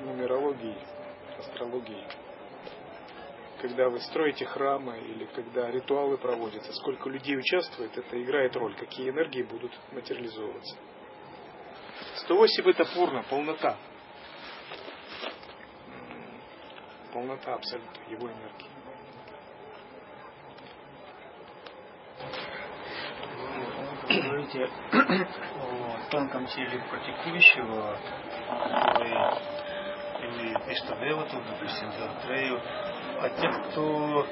[0.04, 0.78] нумерологии,
[1.40, 2.04] астрологии.
[3.62, 9.10] Когда вы строите храмы или когда ритуалы проводятся, сколько людей участвует, это играет роль, какие
[9.10, 10.78] энергии будут материализовываться.
[12.18, 13.78] 108 это пурна, полнота.
[17.12, 18.70] Полнота абсолютно его энергии.
[24.10, 27.98] Вы говорите о тонком теле практикующего,
[28.48, 29.68] который
[30.20, 32.62] или Иштадевату, допустим, Затрею,
[33.20, 34.28] а те, кто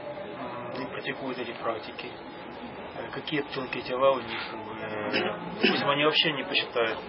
[0.77, 2.11] не практикует эти практики,
[2.97, 6.99] э, какие тонкие тела у них, э, допустим, они вообще не посчитают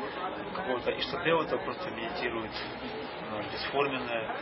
[0.55, 2.53] какого-то Иштадевата, просто медитируют
[3.31, 4.37] ну, бесформенное,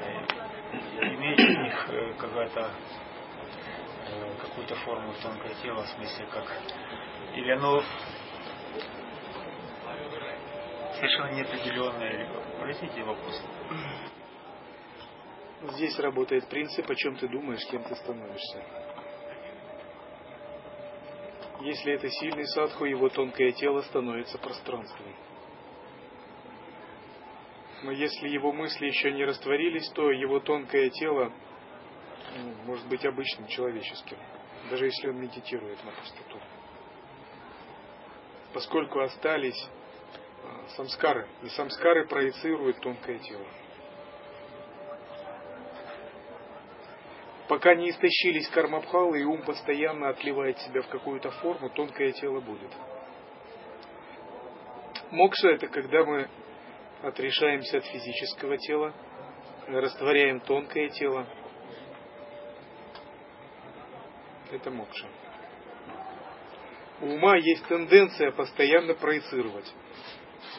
[0.00, 2.70] э, имеет у них какая-то
[4.40, 6.44] какую-то форму тонкое тело, в смысле как
[7.34, 7.82] или оно
[10.94, 12.28] совершенно неопределенное, или
[12.60, 13.42] Простите вопрос.
[15.72, 18.62] Здесь работает принцип, о чем ты думаешь, кем ты становишься.
[21.60, 25.14] Если это сильный садху, его тонкое тело становится пространством.
[27.82, 31.32] Но если его мысли еще не растворились, то его тонкое тело
[32.36, 34.18] ну, может быть обычным, человеческим,
[34.70, 36.40] даже если он медитирует на пустоту.
[38.52, 39.68] Поскольку остались
[40.76, 41.26] самскары.
[41.42, 43.46] И самскары проецируют тонкое тело.
[47.48, 52.70] Пока не истощились кармабхалы и ум постоянно отливает себя в какую-то форму, тонкое тело будет.
[55.10, 56.28] Мокша это когда мы
[57.02, 58.94] отрешаемся от физического тела,
[59.68, 61.26] растворяем тонкое тело.
[64.50, 65.06] Это мокша.
[67.00, 69.70] У ума есть тенденция постоянно проецировать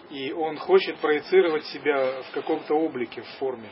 [0.09, 3.69] и он хочет проецировать себя в каком-то облике, в форме.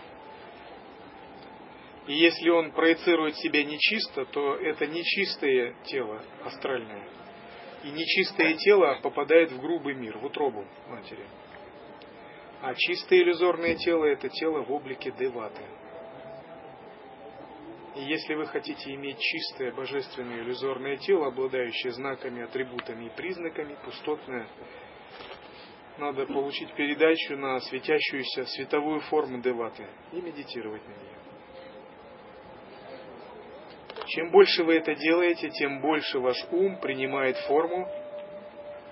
[2.07, 7.07] И если он проецирует себя нечисто, то это нечистое тело астральное.
[7.83, 11.25] И нечистое тело попадает в грубый мир, в утробу матери.
[12.61, 15.63] А чистое иллюзорное тело– это тело в облике деваты.
[17.95, 24.47] И если вы хотите иметь чистое, божественное иллюзорное тело, обладающее знаками, атрибутами и признаками, пустотное,
[25.99, 31.32] надо получить передачу на светящуюся световую форму деваты и медитировать на нее.
[34.13, 37.89] Чем больше вы это делаете, тем больше ваш ум принимает форму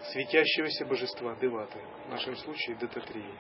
[0.06, 3.32] светящегося божества деваты, в нашем случае дататрии.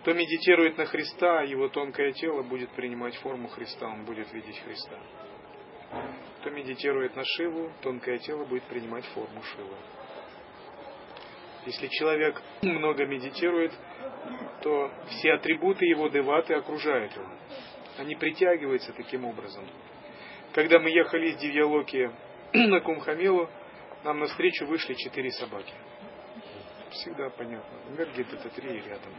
[0.00, 4.98] Кто медитирует на Христа, его тонкое тело будет принимать форму Христа, он будет видеть Христа.
[6.40, 9.76] Кто медитирует на Шиву, тонкое тело будет принимать форму Шивы.
[11.64, 13.72] Если человек много медитирует,
[14.62, 17.30] то все атрибуты его деваты окружают его.
[17.98, 19.64] Они притягиваются таким образом.
[20.58, 22.10] Когда мы ехали из Дивьялоки
[22.52, 23.48] на Кумхамилу,
[24.02, 25.72] нам навстречу вышли четыре собаки.
[26.90, 27.78] Всегда понятно.
[27.90, 29.14] Энергия это три рядом.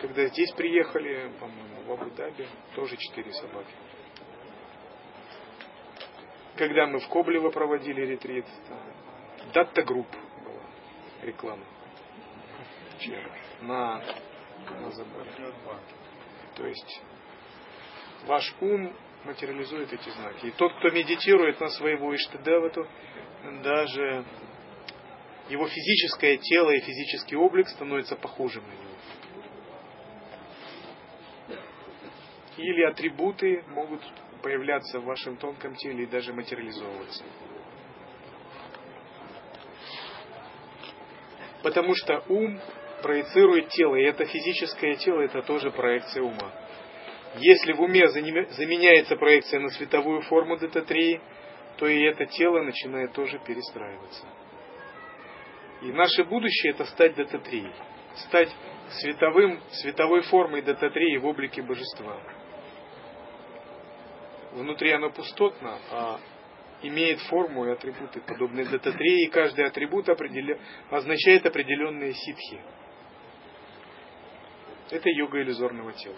[0.00, 3.74] Когда здесь приехали, по-моему, в Абу-Даби, тоже четыре собаки.
[6.54, 8.46] Когда мы в Коблево проводили ретрит,
[9.52, 10.06] Датта Групп,
[11.22, 11.64] реклама.
[13.62, 14.00] На,
[14.80, 15.52] на заборе.
[16.54, 17.02] То есть
[18.28, 18.94] ваш ум
[19.26, 20.46] материализует эти знаки.
[20.46, 22.86] И тот, кто медитирует на своего Иштадевату,
[23.62, 24.24] даже
[25.48, 28.86] его физическое тело и физический облик становится похожим на него.
[32.56, 34.02] Или атрибуты могут
[34.42, 37.24] появляться в вашем тонком теле и даже материализовываться.
[41.62, 42.60] Потому что ум
[43.02, 46.52] проецирует тело, и это физическое тело, это тоже проекция ума.
[47.38, 51.20] Если в уме заменяется проекция на световую форму дата-3,
[51.76, 54.26] то и это тело начинает тоже перестраиваться.
[55.82, 57.70] И наше будущее это стать дата-3,
[58.28, 58.48] стать
[59.00, 62.18] световым, световой формой дата-3 в облике божества.
[64.52, 66.18] Внутри оно пустотно, а
[66.82, 70.58] имеет форму и атрибуты, подобные дата-3, и каждый атрибут определя...
[70.90, 72.60] означает определенные ситхи.
[74.90, 76.16] Это йога иллюзорного тела.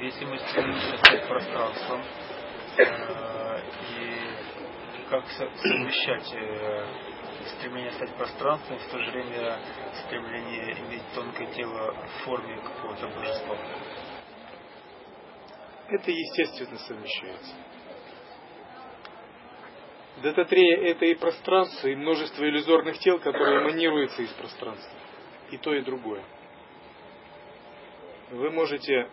[0.00, 2.02] Если мы стремимся стать пространством,
[2.78, 6.26] и как совмещать
[7.56, 9.58] стремление стать пространством, в то же время
[10.04, 13.56] стремление иметь тонкое тело в форме какого-то божества?
[15.88, 17.54] Это естественно совмещается.
[20.22, 24.98] Дататрея это и пространство, и множество иллюзорных тел, которые эманируются из пространства.
[25.50, 26.24] И то, и другое.
[28.30, 29.08] Вы можете,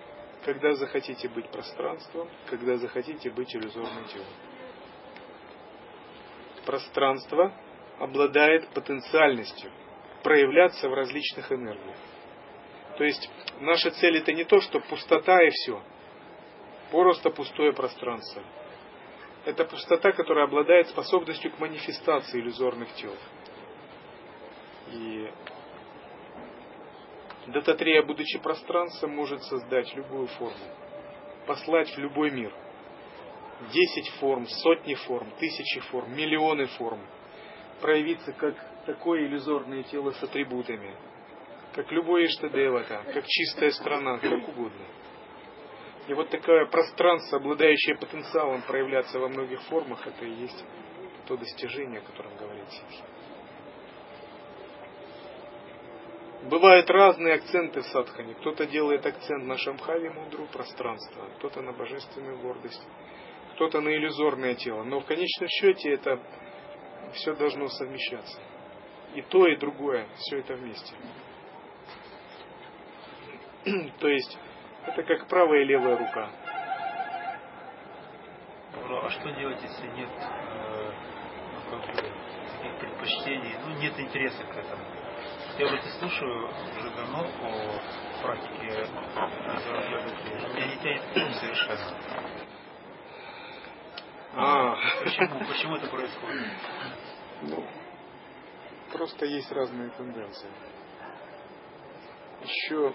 [0.45, 4.27] когда захотите быть пространством, когда захотите быть иллюзорным телом.
[6.65, 7.53] Пространство
[7.99, 9.71] обладает потенциальностью
[10.23, 11.97] проявляться в различных энергиях.
[12.97, 13.29] То есть
[13.59, 15.81] наша цель это не то, что пустота и все.
[16.91, 18.43] Просто пустое пространство.
[19.45, 23.15] Это пустота, которая обладает способностью к манифестации иллюзорных тел.
[24.91, 25.29] И
[27.47, 30.65] Дататрея, будучи пространством, может создать любую форму,
[31.45, 32.53] послать в любой мир.
[33.71, 37.01] Десять форм, сотни форм, тысячи форм, миллионы форм.
[37.81, 40.95] Проявиться как такое иллюзорное тело с атрибутами,
[41.73, 44.85] как любой Иштадевата, как чистая страна, как угодно.
[46.07, 50.65] И вот такое пространство, обладающее потенциалом проявляться во многих формах, это и есть
[51.27, 53.12] то достижение, о котором говорит Сидхи.
[56.49, 58.33] Бывают разные акценты в садхане.
[58.35, 62.85] Кто-то делает акцент на Шамхави Мудру, пространство, кто-то на божественную гордость,
[63.53, 64.83] кто-то на иллюзорное тело.
[64.83, 66.19] Но в конечном счете это
[67.13, 68.41] все должно совмещаться.
[69.15, 70.93] И то, и другое, все это вместе.
[73.99, 74.37] То есть,
[74.85, 76.29] это как правая и левая рука.
[78.75, 80.91] А что делать, если нет э,
[81.71, 85.02] ну, предпочтений, ну нет интереса к этому?
[85.55, 88.87] Я вот и слушаю уже давно по практике
[90.55, 91.79] Меня не тянет совершенно.
[94.35, 94.75] А.
[95.03, 95.45] Почему?
[95.47, 96.47] Почему это происходит?
[97.43, 97.67] Ну,
[98.91, 100.49] просто есть разные тенденции.
[102.41, 102.93] Еще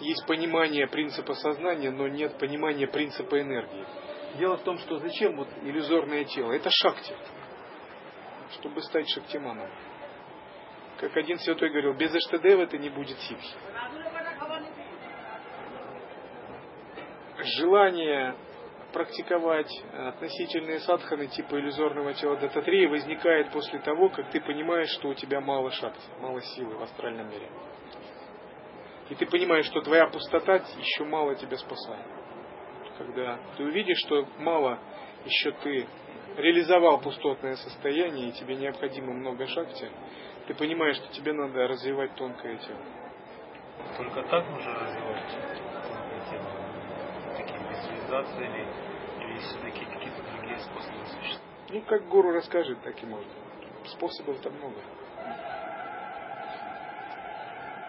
[0.00, 3.86] есть понимание принципа сознания, но нет понимания принципа энергии.
[4.38, 6.50] Дело в том, что зачем вот иллюзорное тело?
[6.50, 7.14] Это шакти,
[8.58, 9.70] чтобы стать шактиманом.
[11.02, 13.56] Как один святой говорил, без Эштадева это не будет ситхи.
[17.58, 18.36] Желание
[18.92, 25.14] практиковать относительные садханы типа иллюзорного тела дататрии возникает после того, как ты понимаешь, что у
[25.14, 27.50] тебя мало шакти, мало силы в астральном мире.
[29.10, 32.06] И ты понимаешь, что твоя пустота еще мало тебя спасает.
[32.96, 34.78] Когда ты увидишь, что мало
[35.24, 35.84] еще ты
[36.36, 39.90] реализовал пустотное состояние, и тебе необходимо много шакти,
[40.46, 42.80] ты понимаешь, что тебе надо развивать тонкое тело.
[43.96, 45.22] Только так можно развивать
[45.86, 47.36] тонкое тело?
[47.36, 48.66] Такими визуализациями
[49.20, 51.42] или все-таки какие-то другие способы существуют?
[51.70, 53.32] Ну, как гуру расскажет, так и можно.
[53.86, 54.80] Способов-то много.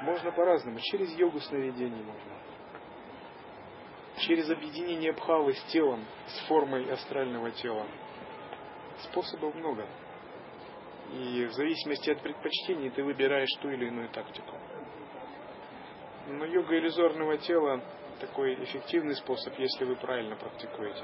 [0.03, 0.79] Можно по-разному.
[0.79, 2.33] Через йогу сновидений можно.
[4.19, 7.85] Через объединение бхавы с телом, с формой астрального тела.
[9.03, 9.87] Способов много.
[11.11, 14.57] И в зависимости от предпочтений ты выбираешь ту или иную тактику.
[16.27, 17.83] Но йога иллюзорного тела
[18.19, 21.03] такой эффективный способ, если вы правильно практикуете.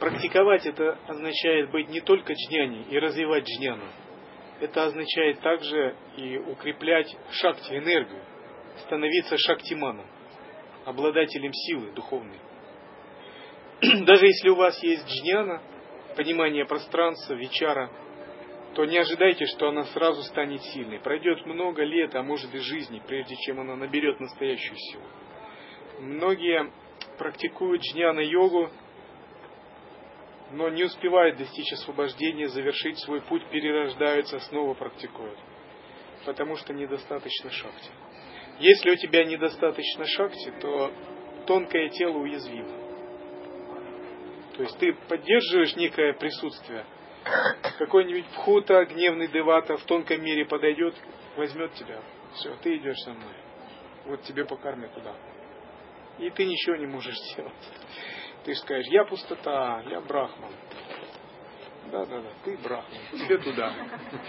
[0.00, 3.86] Практиковать это означает быть не только джняни и развивать джняну.
[4.60, 8.22] Это означает также и укреплять шакти, энергию,
[8.78, 10.06] становиться шактиманом
[10.84, 12.38] обладателем силы духовной.
[14.04, 15.62] Даже если у вас есть джняна,
[16.16, 17.90] понимание пространства, вечара,
[18.74, 20.98] то не ожидайте, что она сразу станет сильной.
[20.98, 25.04] Пройдет много лет, а может и жизни, прежде чем она наберет настоящую силу.
[26.00, 26.70] Многие
[27.18, 28.70] практикуют джняна-йогу,
[30.52, 35.38] но не успевают достичь освобождения, завершить свой путь, перерождаются, снова практикуют.
[36.24, 37.90] Потому что недостаточно шакти.
[38.58, 40.92] Если у тебя недостаточно шакти, то
[41.46, 42.82] тонкое тело уязвимо.
[44.56, 46.84] То есть ты поддерживаешь некое присутствие.
[47.78, 50.94] Какой-нибудь пхута, гневный девата в тонком мире подойдет,
[51.36, 52.00] возьмет тебя.
[52.34, 53.34] Все, ты идешь со мной.
[54.06, 55.14] Вот тебе по карме туда.
[56.18, 57.52] И ты ничего не можешь сделать.
[58.44, 60.52] Ты скажешь, я пустота, я брахман.
[61.92, 63.70] Да, да, да, ты брахман, тебе туда.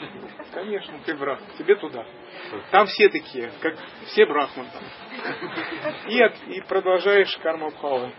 [0.54, 2.06] Конечно, ты брахман, тебе туда.
[2.72, 4.68] Там все такие, как все брахман.
[6.10, 6.20] И,
[6.56, 8.12] и продолжаешь карма бхавы.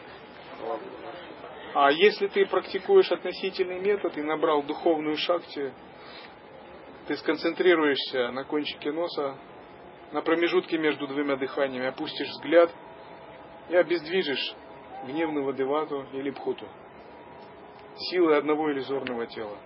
[1.74, 5.74] А если ты практикуешь относительный метод и набрал духовную шакти,
[7.07, 9.36] ты сконцентрируешься на кончике носа,
[10.12, 12.70] на промежутке между двумя дыханиями, опустишь взгляд
[13.68, 14.55] и обездвижишь
[15.07, 16.66] гневного девату или пхуту.
[17.97, 19.57] Силы одного иллюзорного тела.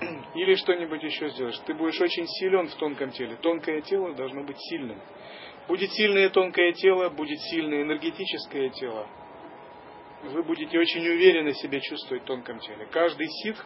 [0.34, 1.58] Или что-нибудь еще сделаешь.
[1.60, 3.36] Ты будешь очень силен в тонком теле.
[3.36, 5.00] Тонкое тело должно быть сильным.
[5.68, 9.06] Будет сильное тонкое тело, будет сильное энергетическое тело.
[10.22, 12.86] Вы будете очень уверенно себя чувствовать в тонком теле.
[12.90, 13.64] Каждый ситх,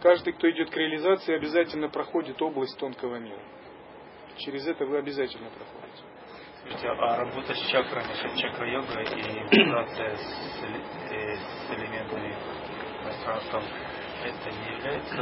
[0.00, 3.42] каждый, кто идет к реализации, обязательно проходит область тонкого мира.
[4.38, 6.02] Через это вы обязательно проходите.
[6.72, 10.62] А работа с чакрами, чакра-йога и медитация с,
[11.10, 12.32] э, с элементами
[13.02, 13.64] пространством,
[14.24, 15.16] это не является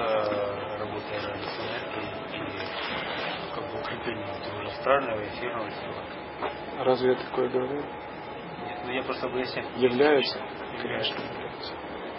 [0.78, 6.84] работой с энергией и как бы укреплением того же астрального эфирного тела?
[6.84, 7.80] Разве я такое говорю?
[7.80, 9.68] Нет, ну я просто объясняю.
[9.78, 10.38] Является?
[10.82, 11.16] Конечно.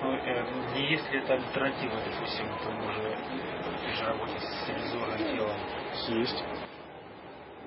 [0.02, 3.18] Ну, э, не есть ли это альтернатива, допустим, тому же,
[3.84, 5.56] той же работе с иллюзорным телом?
[6.08, 6.44] Есть.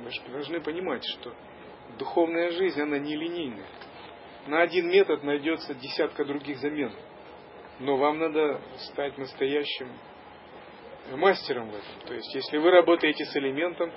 [0.02, 1.32] Вы же должны понимать, что
[1.98, 3.66] духовная жизнь, она не линейная.
[4.46, 6.92] На один метод найдется десятка других замен.
[7.78, 9.88] Но вам надо стать настоящим
[11.12, 12.06] мастером в этом.
[12.06, 13.92] То есть, если вы работаете с элементом,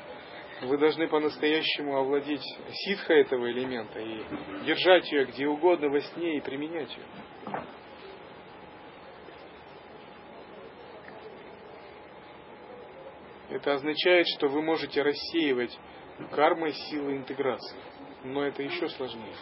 [0.61, 4.23] вы должны по-настоящему овладеть ситхой этого элемента и
[4.65, 7.63] держать ее где угодно во сне и применять ее.
[13.49, 15.77] Это означает, что вы можете рассеивать
[16.31, 17.77] кармой силы интеграции.
[18.23, 19.35] Но это еще сложнее.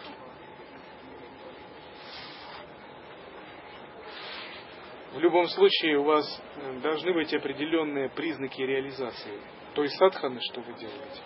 [5.14, 9.40] В любом случае у вас э, должны быть определенные признаки реализации
[9.76, 11.22] той садханы, что вы делаете.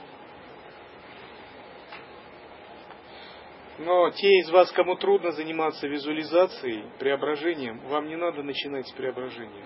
[3.79, 9.65] Но те из вас, кому трудно заниматься визуализацией, преображением, вам не надо начинать с преображения.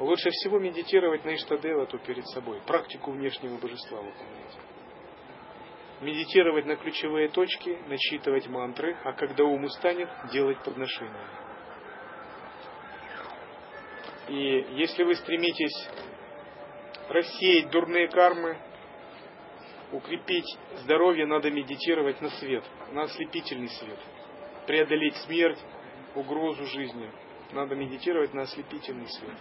[0.00, 4.73] Лучше всего медитировать на Иштадевату перед собой, практику внешнего божества выполнять.
[6.00, 11.28] Медитировать на ключевые точки, начитывать мантры, а когда ум устанет, делать подношения.
[14.28, 15.88] И если вы стремитесь
[17.08, 18.58] рассеять дурные кармы,
[19.92, 23.98] укрепить здоровье, надо медитировать на свет, на ослепительный свет.
[24.66, 25.58] Преодолеть смерть,
[26.14, 27.10] угрозу жизни.
[27.52, 29.36] Надо медитировать на ослепительный свет.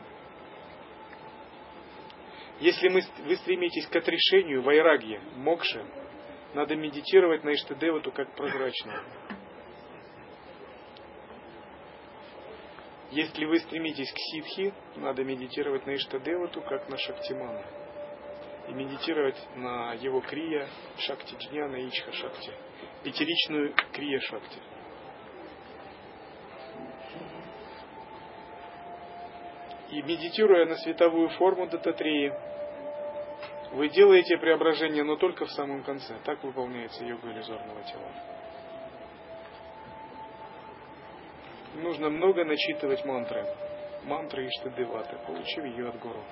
[2.60, 5.84] Если мы, вы стремитесь к отрешению, вайрагье, мокше,
[6.54, 9.02] надо медитировать на Иштадевату как прозрачную.
[13.12, 17.64] Если вы стремитесь к ситхи, надо медитировать на Иштадевату как на Шактимана.
[18.68, 22.52] И медитировать на его крия Шакти Джняна и Ичха Шакти.
[23.04, 24.60] Пятеричную крия Шакти.
[29.92, 32.34] И медитируя на световую форму Дататреи,
[33.74, 36.16] вы делаете преображение, но только в самом конце.
[36.26, 38.12] Так выполняется йога иллюзорного тела.
[41.82, 43.44] Нужно много начитывать мантры.
[44.04, 46.24] Мантры Иштадеваты, получив ее от гуру.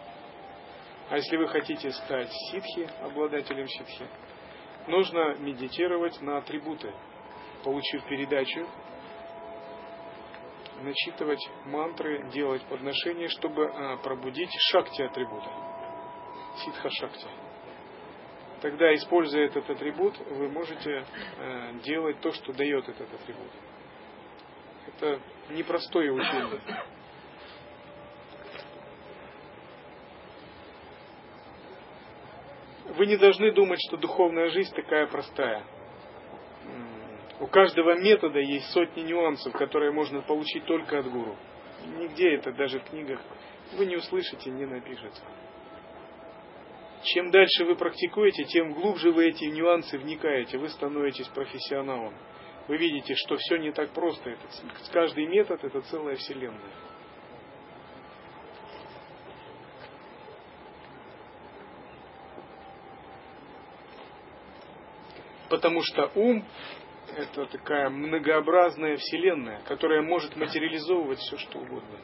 [1.09, 4.05] А если вы хотите стать ситхи, обладателем ситхи,
[4.87, 6.93] нужно медитировать на атрибуты,
[7.63, 8.67] получив передачу
[10.83, 15.70] начитывать мантры, делать подношения, чтобы а, пробудить шакти атрибута.
[16.57, 17.27] Ситха шакти.
[18.61, 21.03] Тогда, используя этот атрибут, вы можете
[21.39, 23.51] э, делать то, что дает этот атрибут.
[24.87, 26.61] Это непростое учение.
[32.95, 35.63] Вы не должны думать, что духовная жизнь такая простая.
[37.39, 41.35] У каждого метода есть сотни нюансов, которые можно получить только от гуру.
[41.97, 43.19] Нигде это даже в книгах
[43.73, 45.23] вы не услышите, не напишется.
[47.03, 52.13] Чем дальше вы практикуете, тем глубже вы эти нюансы вникаете, вы становитесь профессионалом.
[52.67, 54.29] Вы видите, что все не так просто.
[54.29, 54.39] Это,
[54.91, 56.71] каждый метод это целая вселенная.
[65.49, 66.45] Потому что ум–
[67.17, 71.99] это такая многообразная вселенная, которая может материализовывать все, что угодно.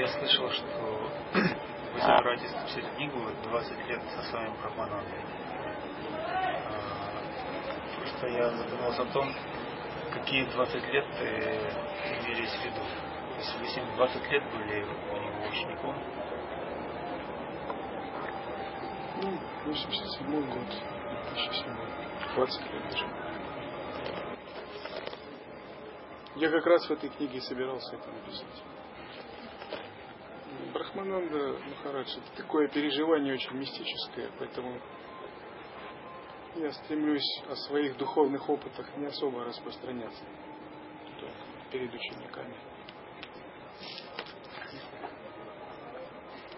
[0.00, 5.20] Я слышал, что вы собираетесь написать книгу 20 лет со своим Брахманандой.
[7.98, 8.26] Просто
[8.90, 9.34] я задумался о том,
[10.12, 11.06] какие 20 лет
[12.24, 12.82] имелись в виду.
[13.38, 15.96] Если вы с ним 20 лет были у него учеником.
[19.22, 20.66] Ну, 87 год,
[21.34, 21.76] 2007,
[22.34, 23.06] 20 лет даже.
[26.36, 28.62] Я как раз в этой книге собирался это написать.
[30.72, 34.80] Брахмананда Махарадж это такое переживание очень мистическое, поэтому
[36.60, 40.24] я стремлюсь о своих духовных опытах не особо распространяться
[41.70, 42.54] перед учениками.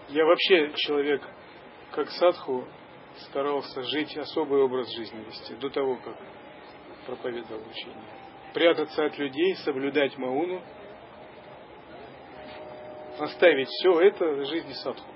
[0.09, 1.21] Я вообще человек,
[1.91, 2.67] как садху,
[3.29, 6.17] старался жить особый образ жизни вести до того, как
[7.05, 8.03] проповедовал учение.
[8.53, 10.61] Прятаться от людей, соблюдать мауну,
[13.19, 15.09] оставить все это жизни садху.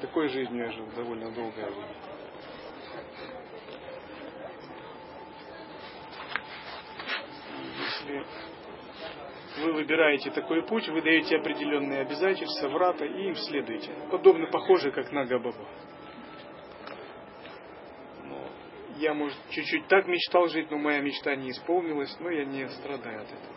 [0.00, 2.07] Такой жизнью я жил довольно долгое время.
[8.08, 13.92] Если вы выбираете такой путь, вы даете определенные обязательства, врата и им следуете.
[14.10, 15.66] Подобно, похоже, как на Габаба.
[18.96, 23.22] Я, может, чуть-чуть так мечтал жить, но моя мечта не исполнилась, но я не страдаю
[23.22, 23.54] от этого.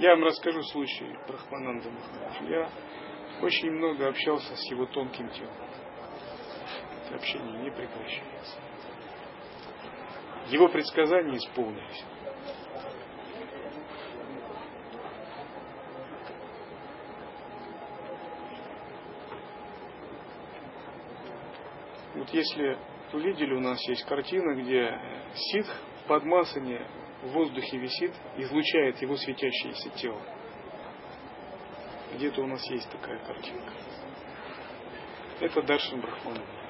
[0.00, 2.44] Я вам расскажу случай Брахмананда Махараджа.
[2.44, 2.70] Я
[3.40, 5.54] очень много общался с его тонким телом.
[7.06, 8.67] Это общение не прекращается
[10.50, 12.04] его предсказания исполнились.
[22.14, 22.78] Вот если
[23.12, 24.98] видели, у нас есть картина, где
[25.34, 25.70] ситх
[26.06, 26.86] под масами
[27.22, 30.20] в воздухе висит, излучает его светящееся тело.
[32.14, 33.72] Где-то у нас есть такая картинка.
[35.40, 36.67] Это Даршин Брахманова.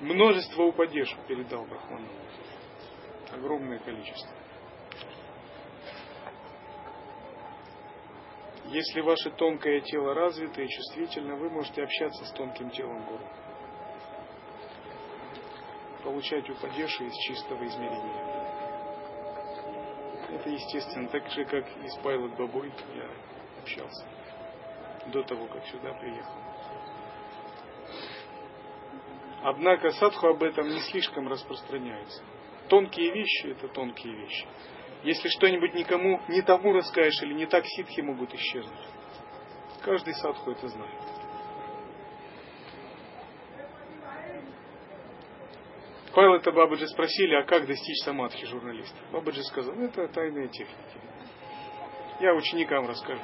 [0.00, 2.08] Множество упадеш передал Брахману.
[3.32, 4.30] Огромное количество.
[8.66, 13.26] Если ваше тонкое тело развито и чувствительно, вы можете общаться с тонким телом гуру.
[16.04, 18.38] Получать упадеши из чистого измерения.
[20.30, 23.10] Это естественно, так же, как и с Пайлот Бабой я
[23.62, 24.06] общался
[25.06, 26.47] до того, как сюда приехал.
[29.42, 32.22] Однако садху об этом не слишком распространяется.
[32.68, 34.46] Тонкие вещи– это тонкие вещи.
[35.04, 38.88] Если что-нибудь никому не тому расскажешь или не так, ситхи могут исчезнуть.
[39.82, 41.00] Каждый садху это знает.
[46.14, 48.94] Павел-то Бабаджи спросили, а как достичь самадхи журналист?
[49.12, 51.00] Бабаджи сказал, это тайная техника.
[52.18, 53.22] Я ученикам расскажу.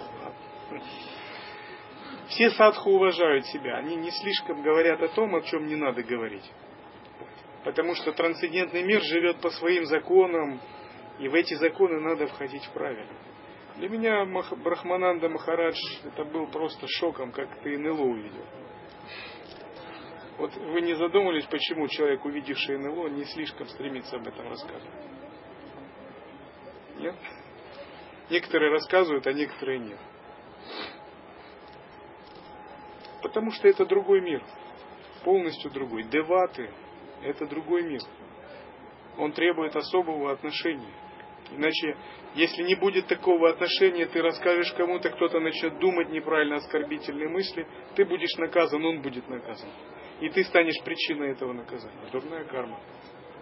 [2.29, 6.51] Все садху уважают себя, они не слишком говорят о том, о чем не надо говорить.
[7.65, 10.61] Потому что трансцендентный мир живет по своим законам,
[11.19, 13.13] и в эти законы надо входить правильно.
[13.77, 18.47] Для меня Брахмананда Махарадж это был просто шоком, как ты НЛО увидел.
[20.39, 24.91] Вот вы не задумывались, почему человек, увидевший НЛО, не слишком стремится об этом рассказывать?
[26.99, 27.15] Нет?
[28.31, 29.99] Некоторые рассказывают, а некоторые нет.
[33.25, 34.43] Потому что это другой мир.
[35.25, 36.03] Полностью другой.
[36.05, 36.71] Деваты–
[37.23, 38.01] это другой мир.
[39.17, 40.93] Он требует особого отношения.
[41.51, 41.97] Иначе,
[42.35, 47.67] если не будет такого отношения, ты расскажешь кому-то, кто-то начнет думать неправильно оскорбительные мысли,
[47.97, 49.71] ты будешь наказан, он будет наказан.
[50.21, 52.11] И ты станешь причиной этого наказания.
[52.13, 52.79] Дурная карма.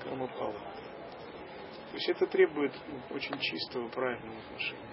[0.04, 0.52] Карма пала.
[0.52, 4.91] То есть это требует ну, очень чистого, правильного отношения.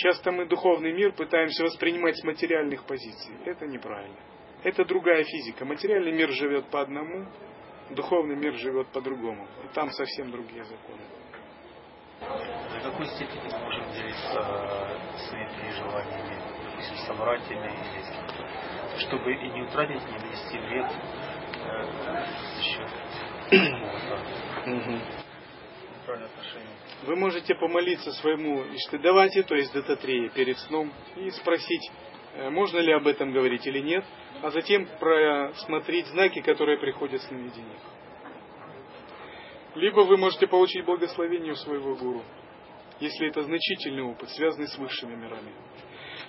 [0.00, 3.36] Часто мы духовный мир пытаемся воспринимать с материальных позиций.
[3.44, 4.16] Это неправильно.
[4.64, 5.66] Это другая физика.
[5.66, 7.26] Материальный мир живет по одному,
[7.90, 9.46] духовный мир живет по-другому.
[9.62, 11.02] И там совсем другие законы.
[12.20, 19.50] До какой степени мы можем делиться э, своими переживаниями, допустим, с собратьями или чтобы и
[19.50, 20.90] не утратить, не нанести вред
[21.56, 21.84] э,
[22.56, 22.88] за счет
[26.06, 31.90] какого-то Вы можете помолиться своему Иштадавати, то есть Дататрее, перед сном и спросить,
[32.34, 34.04] э, можно ли об этом говорить или нет,
[34.42, 37.80] а затем просмотреть знаки, которые приходят с наведением.
[39.76, 42.22] Либо вы можете получить благословение у своего гуру,
[42.98, 45.52] если это значительный опыт, связанный с высшими мирами.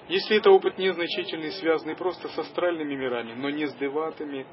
[0.07, 4.45] Если это опыт незначительный, связанный просто с астральными мирами, но не с деватами,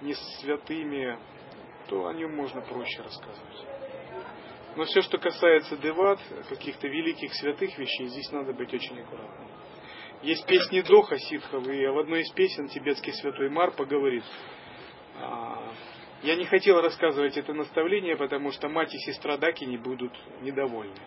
[0.00, 1.16] не с святыми,
[1.88, 3.79] то о нем можно проще рассказывать.
[4.76, 9.48] Но все, что касается деват, каких-то великих святых вещей, здесь надо быть очень аккуратным.
[10.22, 14.22] Есть песни Доха ситхов, и в одной из песен тибетский святой Марпа говорит,
[15.16, 15.72] «А,
[16.22, 20.12] я не хотел рассказывать это наставление, потому что мать и сестра Даки не будут
[20.42, 21.00] недовольны.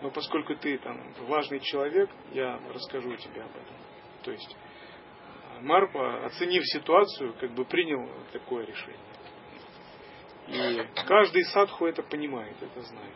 [0.00, 3.76] Но поскольку ты там важный человек, я расскажу тебе об этом.
[4.22, 4.56] То есть
[5.60, 9.13] Марпа, оценив ситуацию, как бы принял такое решение.
[10.48, 13.14] И каждый садху это понимает, это знает.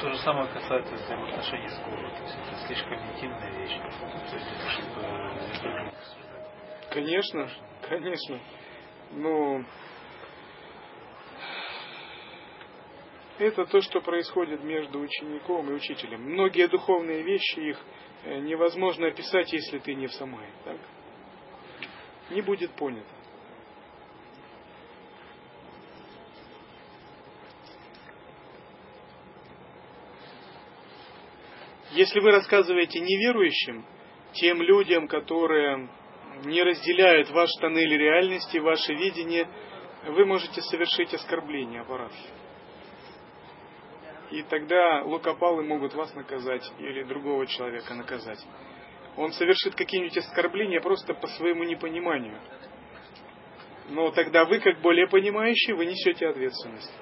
[0.00, 2.10] То же самое касается взаимоотношений с гуру.
[2.10, 3.78] То есть это слишком интимная вещь.
[3.78, 5.92] То есть это чтобы
[6.90, 7.48] Конечно,
[7.88, 8.38] конечно.
[9.12, 9.64] Но
[13.38, 16.22] это то, что происходит между учеником и учителем.
[16.22, 17.80] Многие духовные вещи, их
[18.24, 20.46] э, невозможно описать, если ты не в самай.
[20.64, 20.78] Так?
[22.30, 23.21] Не будет понято.
[31.92, 33.84] Если вы рассказываете неверующим,
[34.32, 35.90] тем людям, которые
[36.44, 39.46] не разделяют ваш тоннель реальности, ваше видение,
[40.06, 42.16] вы можете совершить оскорбление аппаратки.
[44.30, 48.40] И тогда лукопалы могут вас наказать или другого человека наказать.
[49.18, 52.40] Он совершит какие-нибудь оскорбления просто по своему непониманию.
[53.90, 56.92] Но тогда вы, как более понимающий, вы несете ответственность.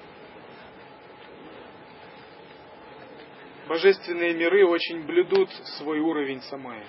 [3.67, 6.85] Божественные миры очень блюдут свой уровень самая.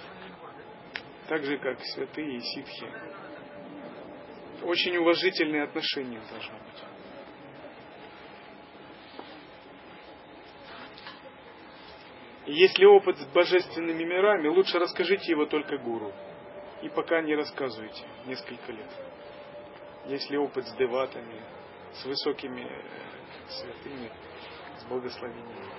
[1.28, 2.86] Так же, как святые и ситхи.
[4.62, 6.82] Очень уважительные отношения должны быть.
[12.46, 16.12] Если опыт с божественными мирами, лучше расскажите его только гуру.
[16.82, 18.90] И пока не рассказывайте несколько лет.
[20.06, 21.40] Если опыт с деватами,
[21.94, 22.82] с высокими э,
[23.48, 24.10] святыми,
[24.78, 25.70] с благословениями.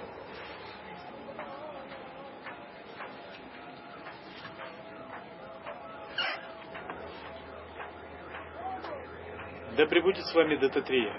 [9.76, 11.14] Да пребудет с вами Дататрия.